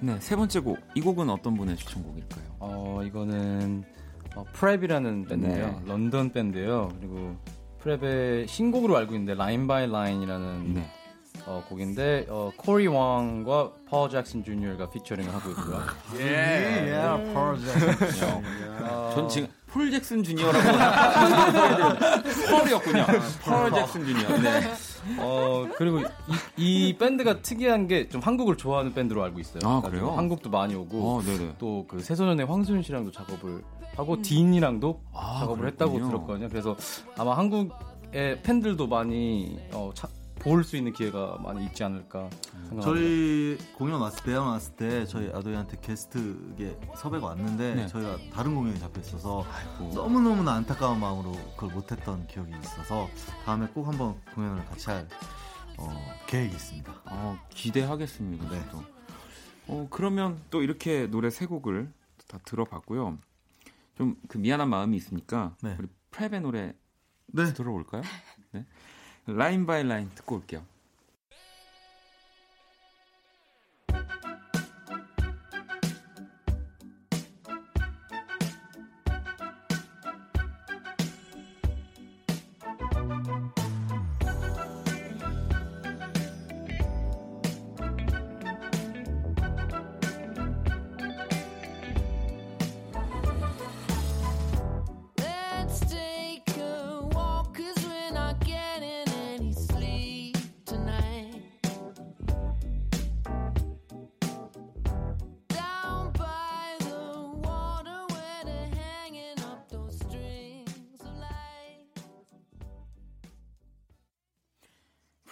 [0.00, 0.78] 네, 세 번째 곡.
[0.94, 2.44] 이 곡은 어떤 분의 추천곡일까요?
[2.58, 3.84] 어 이거는
[4.34, 5.66] 어, 프랩이라는 밴드인데요.
[5.66, 5.80] 네.
[5.86, 6.88] 런던 밴드예요.
[6.98, 7.36] 그리고
[7.82, 10.90] 프랩의 신곡으로 알고 있는데 Line by Line이라는 네.
[11.46, 15.82] 어, 곡인데 어, 코리 웡과 파워 잭슨 주니어가 피처링을 하고 있고요.
[16.18, 16.92] 예,
[18.82, 20.68] 어, 전 지금 폴 잭슨 주니어라고
[22.50, 23.06] 펄이었군요.
[23.42, 24.38] 펄 잭슨 주니어.
[24.38, 24.60] 네.
[25.18, 29.60] 어 그리고 이, 이 밴드가 특이한 게 좀 한국을 좋아하는 밴드로 알고 있어요.
[29.64, 30.10] 아, 그래요?
[30.10, 31.22] 한국도 많이 오고 어.
[31.58, 33.62] 또 그 새소년의 황소윤 씨랑도 작업을
[33.96, 36.10] 하고 딘이랑도 아, 작업을 했다고 그렇군요.
[36.16, 36.48] 들었거든요.
[36.48, 36.76] 그래서
[37.16, 39.90] 아마 한국의 팬들도 많이 어,
[40.40, 42.28] 볼 수 있는 기회가 많이 있지 않을까
[42.68, 42.82] 생각합니다.
[42.82, 47.86] 저희 공연 왔을 때, 대학 왔을 때 저희 아도이한테 게스트게 섭외가 왔는데 네.
[47.86, 49.92] 저희가 다른 공연이 잡혀 있어서 아이고.
[49.94, 53.08] 너무 너무나 안타까운 마음으로 그걸 못했던 기억이 있어서
[53.44, 55.06] 다음에 꼭 한번 공연을 같이 할
[55.78, 55.88] 어,
[56.26, 56.92] 계획이 있습니다.
[57.06, 58.48] 어, 기대하겠습니다.
[58.50, 58.64] 네.
[58.66, 58.82] 저도.
[59.68, 61.92] 어, 그러면 또 이렇게 노래 세 곡을
[62.28, 63.18] 다 들어봤고요.
[63.96, 65.76] 좀 그 미안한 마음이 있으니까 네.
[65.78, 66.72] 우리 프랩의 노래
[67.26, 67.52] 네.
[67.52, 68.02] 들어볼까요?
[69.26, 69.34] 네.
[69.34, 70.64] Line by Line 듣고 올게요.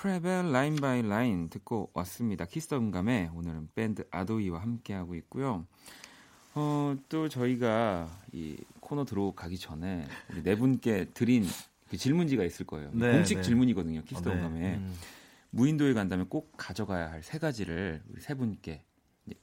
[0.03, 2.45] PREP의 Line by Line 듣고 왔습니다.
[2.45, 5.67] 키스 음감회 오늘은 밴드 아도이와 함께하고 있고요.
[6.55, 11.45] 어, 또 저희가 이 코너 들어가기 전에 우리 네 분께 드린
[11.91, 12.91] 그 질문지가 있을 거예요.
[12.93, 13.43] 네, 공식 네.
[13.43, 14.03] 질문이거든요.
[14.05, 14.37] 키스 어, 네.
[14.37, 14.75] 음감회.
[14.77, 14.95] 음.
[15.51, 18.85] 무인도에 간다면 꼭 가져가야 할 세 가지를 우리 세 분께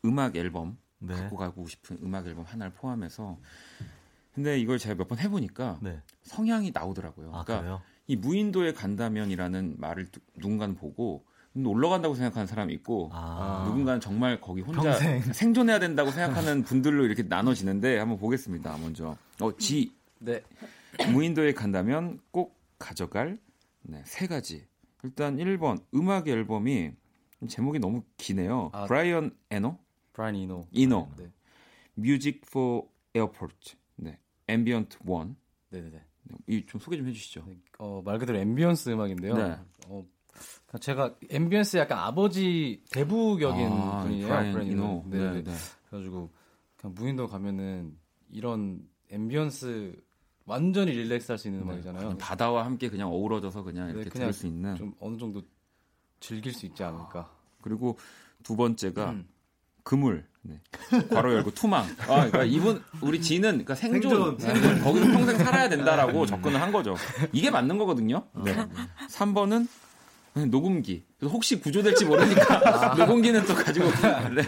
[0.06, 1.14] 음악 앨범 네.
[1.16, 3.38] 갖고 가고 싶은 음악 앨범 하나를 포함해서
[4.34, 6.01] 근데 이걸 제가 몇 번 해보니까 네.
[6.24, 7.28] 성향이 나오더라고요.
[7.34, 7.82] 아, 그러니까 그래요?
[8.08, 13.64] 이 무인도에 간다면이라는 말을 누- 누군가는 보고 놀러 간다고 생각하는 사람이 있고 아.
[13.68, 15.22] 누군가는 정말 거기 혼자 평생.
[15.34, 18.78] 생존해야 된다고 생각하는 분들로 이렇게 나눠지는데 한번 보겠습니다.
[18.78, 20.41] 먼저 어, 지 네.
[21.12, 23.39] 무인도에 간다면 꼭 가져갈
[23.84, 24.66] 네, 세 가지.
[25.03, 26.91] 일단 1번 음악 앨범이
[27.47, 28.70] 제목이 너무 기네요.
[28.74, 28.86] 아.
[28.86, 29.78] 브라이언 에노,
[30.14, 30.68] 브라이언 이노.
[30.72, 31.26] 이노, 네.
[31.97, 32.84] Music for
[33.16, 34.18] Airport, 네,
[34.49, 35.36] Ambient One.
[35.70, 36.01] 네네 네.
[36.47, 37.45] 이 좀 소개 좀 해주시죠.
[37.80, 39.36] 어, 말 그대로 ambience 음악인데요.
[39.38, 39.57] 네.
[39.88, 40.03] 어,
[40.82, 44.28] 제가 ambience 약간 아버지 대부격인 아, 분이에요.
[44.28, 45.03] 브라이언 브라이언 이노.
[45.07, 45.43] 네, 네, 네.
[45.43, 45.53] 네.
[45.89, 46.32] 그래가지고
[46.78, 47.97] 그냥 무인도 가면은
[48.30, 49.95] 이런 ambience
[50.45, 52.01] 완전히 relax 할 수 있는 음악이잖아요.
[52.03, 54.76] 그냥 바다와 함께 그냥 어우러져서 그냥 네, 이렇게 그냥 들을 수 있는.
[54.76, 55.41] 좀 어느 정도
[56.19, 57.32] 즐길 수 있지 않을까.
[57.61, 57.97] 그리고
[58.43, 59.28] 두 번째가 음.
[59.86, 60.26] 그물.
[60.42, 60.60] 네.
[61.10, 61.86] 괄호 열고 투망.
[62.02, 64.40] 아, 그러니까 이분 우리 지는 그러니까 생존, 생존.
[64.40, 66.96] 생존, 거기서 평생 살아야 된다라고 접근을 한 거죠.
[67.32, 68.24] 이게 맞는 거거든요.
[68.44, 68.54] 네.
[69.10, 69.68] 3번은
[70.50, 71.06] 녹음기.
[71.18, 73.86] 그래서 혹시 구조될지 모르니까 녹음기는 또 가지고
[74.36, 74.44] 네.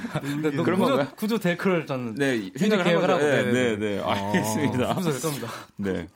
[0.56, 1.08] 너 그런 구조, 건가요?
[1.16, 2.86] 구조 될 거를 저는 네, 생각을.
[2.86, 3.52] 하고, 네.
[3.52, 4.00] 네, 네.
[4.00, 4.96] 알겠습니다.
[4.96, 5.48] 구조 될 겁니다.
[5.78, 6.08] 네.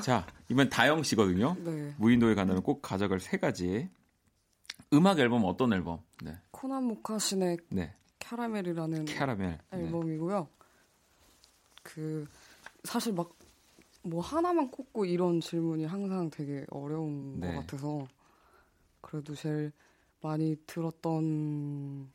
[0.00, 1.56] 자, 이번 다영 씨거든요.
[1.60, 1.94] 네.
[1.98, 3.88] 무인도에 간다면 꼭 가져갈 세 가지.
[4.94, 5.98] 음악 앨범 어떤 앨범?
[6.22, 6.36] 네.
[6.50, 7.94] 코난 모카신의 네.
[8.36, 9.58] 캐러멜이라는 캐러멜.
[9.70, 9.78] 네.
[9.78, 10.48] 앨범이고요.
[11.82, 12.26] 그
[12.84, 13.42] 사실 막
[14.02, 17.54] 뭐 하나만 꼽고 이런 질문이 항상 되게 어려운 네.
[17.54, 18.06] 것 같아서
[19.00, 19.72] 그래도 제일
[20.20, 22.10] 많이 들었던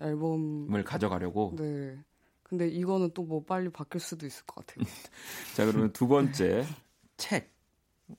[0.00, 0.72] 앨범.
[0.72, 1.54] 을 가져가려고.
[1.58, 1.98] 네.
[2.44, 4.84] 근데 이거는 또 뭐 빨리 바뀔 수도 있을 것 같아요.
[5.56, 6.64] 자, 그러면 두 번째
[7.16, 7.50] 책.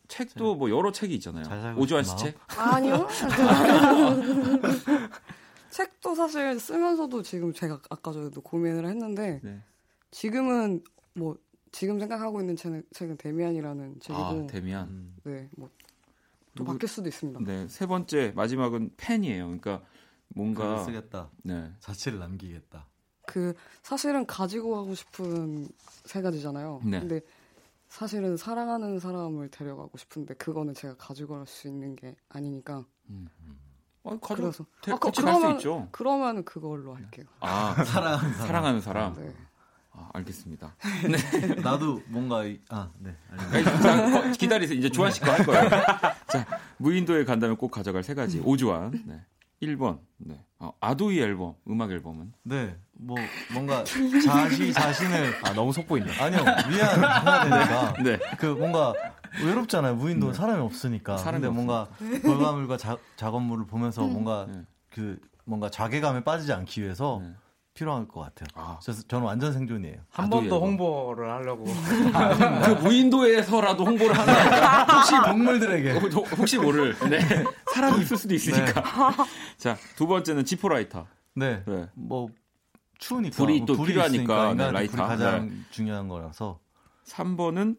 [0.07, 1.77] 책도 뭐 여러 책이 있잖아요.
[1.77, 2.37] 오주환 씨 책.
[2.57, 3.07] 아니요.
[5.73, 9.61] 책도 사실 쓰면서도 지금 제가 아까 전에도 고민을 했는데 네.
[10.11, 11.35] 지금은 뭐
[11.71, 14.87] 지금 생각하고 있는 책은, 책은 데미안이라는 책이고 아, 데미안.
[14.87, 15.15] 음.
[15.23, 15.69] 네, 뭐
[16.55, 17.39] 또 바뀔 수도 있습니다.
[17.45, 19.45] 네, 세 번째 마지막은 펜이에요.
[19.45, 19.83] 그러니까
[20.27, 21.29] 뭔가 쓰겠다.
[21.43, 21.71] 네.
[21.79, 22.87] 자취를 남기겠다.
[23.25, 25.67] 그 사실은 가지고 가고 싶은
[26.05, 26.81] 세 가지잖아요.
[26.85, 26.99] 네.
[26.99, 27.21] 근데
[27.87, 32.85] 사실은 사랑하는 사람을 데려가고 싶은데 그거는 제가 가지고 갈 수 있는 게 아니니까.
[34.03, 34.41] 어, 가져.
[34.41, 35.87] 그래서 대- 아, 그- 같이 갈수 그러면- 있죠.
[35.91, 37.25] 그러면 그걸로 할게요.
[37.39, 38.47] 아, 사랑하는 사람.
[38.47, 39.13] 사랑하는 사람.
[39.15, 39.33] 네.
[39.93, 40.75] 아, 알겠습니다.
[41.63, 43.15] 나도 뭔가 이- 아 네.
[43.81, 44.77] 자, 기다리세요.
[44.77, 45.69] 이제 주한 씨거 할 거예요.
[46.27, 46.45] 자,
[46.77, 48.41] 무인도에 간다면 꼭 가져갈 세 가지.
[48.43, 49.03] 오주환.
[49.05, 49.21] 네.
[49.65, 49.99] 1번.
[50.17, 50.43] 네.
[50.59, 53.17] 어, 아도이 앨범, 음악 앨범은 네, 뭐
[53.53, 53.83] 뭔가
[54.25, 56.13] 자시 자신을 아 너무 속 보인다.
[56.23, 56.39] 아니요
[56.69, 58.19] 위안해야 되니까 네.
[58.37, 58.93] 그 뭔가
[59.43, 59.95] 외롭잖아요.
[59.95, 61.17] 무인도는 사람이 없으니까.
[61.17, 61.89] 사람이 근데 뭔가
[62.21, 64.61] 결과물과 자, 작업물을 보면서 뭔가 네.
[64.89, 67.33] 그 뭔가 자괴감에 빠지지 않기 위해서 네.
[67.73, 68.47] 필요할 것 같아요.
[68.53, 68.79] 아.
[68.83, 69.97] 그래서 저는 완전 생존이에요.
[70.11, 70.59] 한 번 더.
[70.59, 71.63] 홍보를 하려고.
[72.65, 77.19] 그 무인도에서라도 홍보를 하는 거니까 혹시 동물들에게 어, 저- 혹시 모를 네.
[77.73, 78.83] 사람이 있을 수도 있으니까.
[79.57, 81.07] 자, 두 번째는 지포라이터.
[81.35, 81.87] 네, 네.
[81.95, 82.29] 뭐
[82.99, 84.91] 추우니까 불이 뭐 또 불이 필요하니까, 있으니까 네, 라이터.
[84.91, 86.59] 불이 가장 중요한 거라서
[87.07, 87.77] 3번은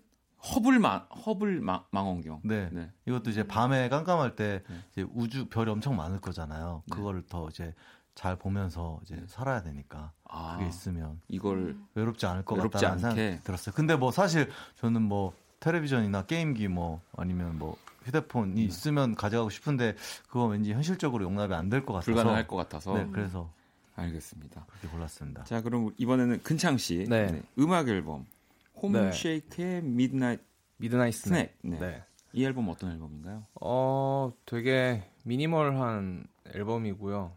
[0.54, 2.40] 허블 망 허블 망, 망원경.
[2.44, 2.68] 네.
[2.72, 2.90] 네.
[3.06, 4.76] 이것도 이제 밤에 깜깜할 때 네.
[4.92, 6.82] 이제 우주 별이 엄청 많을 거잖아요.
[6.86, 6.96] 네.
[6.96, 7.72] 그거를 더 이제
[8.14, 13.20] 잘 보면서 이제 살아야 되니까 아, 그게 있으면 이걸 외롭지 않을 것 외롭지 같다는 않게.
[13.22, 13.74] 생각이 들었어요.
[13.74, 18.62] 근데 뭐 사실 저는 뭐 텔레비전이나 게임기 뭐 아니면 뭐 휴대폰이 네.
[18.62, 19.96] 있으면 가져가고 싶은데
[20.28, 23.50] 그거 왠지 현실적으로 용납이 안 될 것 같아서 불가능할 것 같아서 네, 그래서
[23.96, 24.66] 알겠습니다.
[24.68, 25.44] 그렇게 골랐습니다.
[25.44, 27.06] 자, 그럼 이번에는 근창 씨.
[27.08, 27.42] 네.
[27.58, 28.80] 음악 앨범 네.
[28.82, 30.40] 홈쉐이크의 Midnight
[30.76, 31.50] Midnight Snack.
[31.56, 31.56] Snack.
[31.62, 31.78] 네.
[31.78, 32.02] 네.
[32.32, 33.44] 이 앨범 어떤 앨범인가요?
[33.60, 37.32] 어, 되게 minimal한 앨범이고요.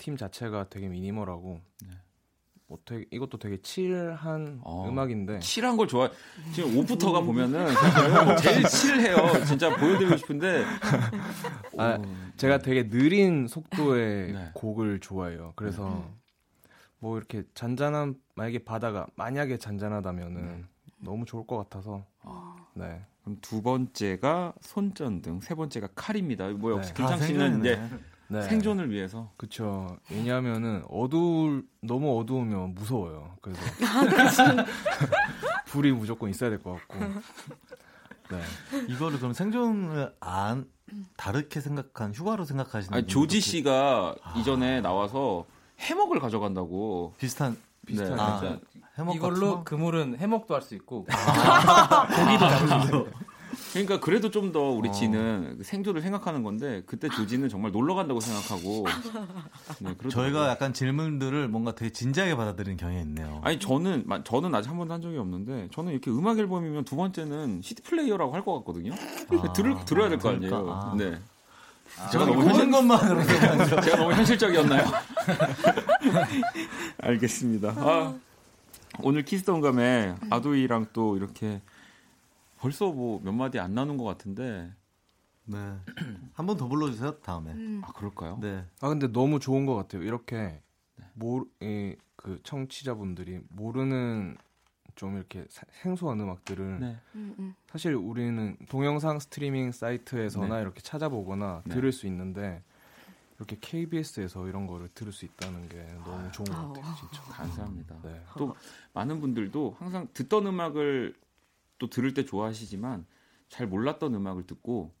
[0.00, 1.88] 팀 자체가 되게 minimal하고 네.
[2.66, 4.88] 뭐 되게, 이것도 되게 chill한 어.
[4.88, 6.10] 음악인데 chill한 걸 좋아.
[6.54, 7.66] 지금 옷부터가 보면은
[8.42, 9.44] 제일 칠해요.
[9.44, 10.64] 진짜 보여드리고 싶은데.
[11.76, 12.04] 아, 오,
[12.36, 14.50] 제가 되게 느린 속도의 네.
[14.54, 15.52] 곡을 좋아해요.
[15.54, 16.08] 그래서
[16.98, 20.64] 뭐 이렇게 잔잔한 만약에 바다가 만약에 잔잔하다면은 네.
[20.98, 22.56] 너무 좋을 것 같아서 아.
[22.74, 23.04] 네.
[23.22, 26.48] 그럼 두 번째가 손전등, 세 번째가 칼입니다.
[26.50, 27.02] 뭐 역시 네.
[27.02, 27.80] 다 근창 씨는 이제
[28.30, 28.38] 네.
[28.38, 28.42] 네.
[28.48, 29.96] 생존을 위해서 그쵸.
[30.10, 33.34] 왜냐하면은 어두울 너무 어두우면 무서워요.
[33.42, 33.60] 그래서
[35.66, 36.98] 불이 무조건 있어야 될 것 같고.
[38.30, 38.40] 네.
[38.88, 40.66] 이거를 그럼 생존을 안
[41.16, 45.46] 다르게 생각한 휴가로 생각하시는 아니, 조지 씨가 이전에 나와서
[45.80, 47.14] 해먹을 가져간다고.
[47.18, 47.56] 비슷한
[47.86, 48.60] 비슷한 아, 진짜
[48.98, 51.04] 해먹 이걸로 같은 그물은 해먹도 할 수 있고
[52.14, 53.08] 고기도 잡을 수
[53.72, 54.92] 그러니까 그래도 좀 더 우리 어.
[54.92, 58.84] 지는 그 생존을 생각하는 건데 그때 조지는 정말 놀러 간다고 생각하고
[59.78, 59.94] 네.
[60.08, 63.40] 저희가 약간 질문들을 뭔가 되게 진지하게 받아들이는 경향이 있네요.
[63.44, 66.96] 아니 저는 마- 저는 아직 한 번도 한 적이 없는데 저는 이렇게 음악 앨범이면 두
[66.96, 68.92] 번째는 CD 플레이어라고 할 것 같거든요.
[68.94, 70.30] 아, 들을 들어야 될 거?
[70.30, 70.66] 아니에요.
[70.70, 70.94] 아.
[70.96, 71.18] 네.
[72.10, 73.22] 제가 너무 현실- 것만으로
[73.82, 74.84] 제가 너무 현실적이었나요?
[77.02, 77.74] 알겠습니다.
[77.76, 78.14] 아,
[79.02, 81.60] 오늘 키스 음감회 아도이랑 또 이렇게
[82.60, 84.72] 벌써 뭐 몇 마디 안 나눈 것 같은데.
[85.44, 85.56] 네.
[86.34, 87.52] 한 번 더 불러주세요 다음에.
[87.52, 87.80] 음.
[87.84, 88.38] 아 그럴까요?
[88.40, 88.64] 네.
[88.80, 90.02] 아 근데 너무 좋은 것 같아요.
[90.02, 90.60] 이렇게
[91.14, 94.36] 모르 이, 그 청취자분들이 모르는
[94.94, 96.96] 좀 이렇게 사- 생소한 음악들을 네.
[97.14, 97.54] 음, 음.
[97.70, 100.62] 사실 우리는 동영상 스트리밍 사이트에서나 네.
[100.62, 101.74] 이렇게 찾아보거나 네.
[101.74, 102.62] 들을 수 있는데
[103.38, 106.74] 이렇게 KBS에서 이런 거를 들을 수 있다는 게 너무 좋은 것.
[106.74, 107.22] 같아요, 진짜.
[107.22, 107.96] 감사합니다.
[108.02, 108.22] 네.
[108.36, 108.54] 또
[108.92, 111.14] 많은 분들도 항상 듣던 음악을
[111.80, 113.04] 또 들을 때 좋아하시지만
[113.48, 114.92] 잘 몰랐던 음악을 듣고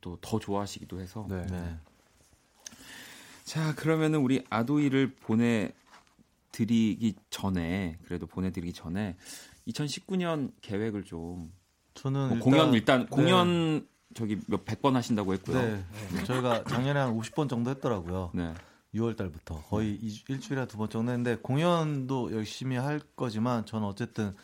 [0.00, 1.44] 또 더 좋아하시기도 해서 네.
[1.46, 1.76] 네.
[3.44, 5.72] 자 그러면은 우리 아도이를 보내
[6.52, 9.16] 드리기 전에 그래도 보내 드리기 전에
[9.68, 11.52] 2019년 계획을 좀
[11.94, 13.06] 저는 뭐 일단, 공연 일단 네.
[13.10, 15.60] 공연 저기 몇 백 번 하신다고 했고요.
[15.60, 15.84] 네.
[16.24, 18.30] 저희가 작년에 한 50번 정도 했더라고요.
[18.34, 18.52] 네.
[18.94, 24.34] 6월 달부터 거의 이- 일주일에 두 번 정도 했는데 공연도 열심히 할 거지만 저는 어쨌든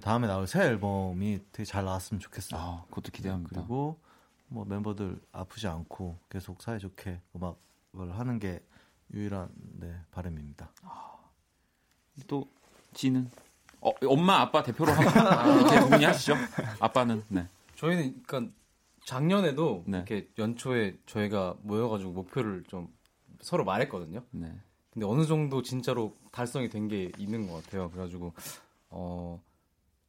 [0.00, 2.60] 다음에 나올 새 앨범이 되게 잘 나왔으면 좋겠어요.
[2.60, 3.50] 아, 그것도 기대합니다.
[3.60, 3.98] 그리고
[4.48, 8.62] 뭐 멤버들 아프지 않고 계속 사이좋게 음악을 하는 게
[9.14, 10.70] 유일한 네, 바람입니다.
[12.26, 12.46] 또
[12.92, 13.30] 지는
[13.80, 16.34] 어, 엄마 아빠 대표로 한번 이렇게 두 분이 하시죠.
[16.80, 17.46] 아빠는 네.
[17.76, 18.52] 저희는 그러니까
[19.04, 19.98] 작년에도 네.
[19.98, 22.92] 이렇게 연초에 저희가 모여가지고 목표를 좀
[23.40, 24.22] 서로 말했거든요.
[24.32, 24.52] 네.
[24.92, 27.88] 근데 어느 정도 진짜로 달성이 된 게 있는 것 같아요.
[27.90, 28.32] 그래가지고
[28.90, 29.40] 어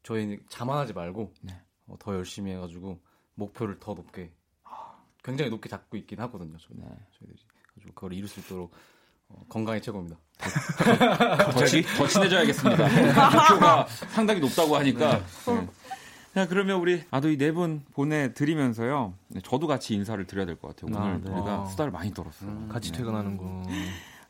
[0.03, 1.53] 저희는 자만하지 말고 네.
[1.87, 2.99] 어, 더 열심히 해가지고
[3.35, 4.31] 목표를 더 높게
[5.23, 6.57] 굉장히 높게 잡고 있긴 하거든요.
[6.57, 6.85] 저희, 네.
[7.19, 7.37] 저희들이
[7.73, 8.71] 그래가지고 그걸 이룰 수 있도록
[9.29, 10.17] 어, 건강이 최고입니다.
[11.53, 12.83] 더, 치, 더 친해져야겠습니다.
[13.31, 15.19] 목표가 상당히 높다고 하니까.
[15.19, 15.67] 네.
[16.33, 19.13] 자, 그러면 우리 아도이 네 분 보내드리면서요.
[19.27, 20.95] 네, 저도 같이 인사를 드려야 될 것 같아요.
[20.95, 21.29] 오늘 아, 네.
[21.29, 21.65] 우리가 아.
[21.65, 22.67] 수다를 많이 떨었어요.
[22.69, 22.99] 같이 네.
[22.99, 23.63] 퇴근하는 거.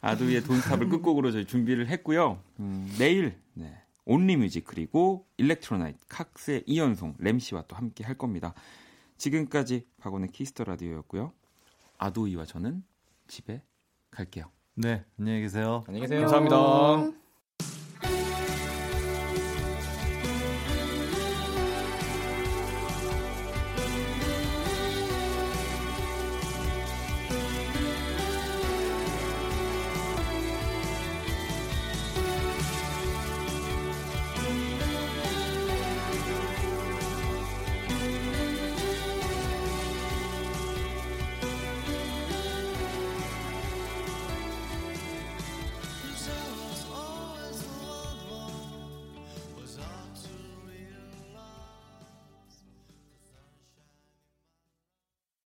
[0.01, 2.39] 아도이의 Don't Stop을 끝곡으로 저희 준비를 했고요.
[2.59, 8.53] 음, 내일 네, Only Music 그리고 Electro Night 칵스의 이현송 램씨와 또 함께 할 겁니다.
[9.17, 11.33] 지금까지 박원의 Kiss the Radio였고요.
[11.97, 12.83] 아도이와 저는
[13.27, 13.61] 집에
[14.11, 14.45] 갈게요.
[14.75, 15.83] 네, 안녕히 계세요.
[15.87, 16.21] 안녕히 계세요.
[16.21, 17.28] 감사합니다.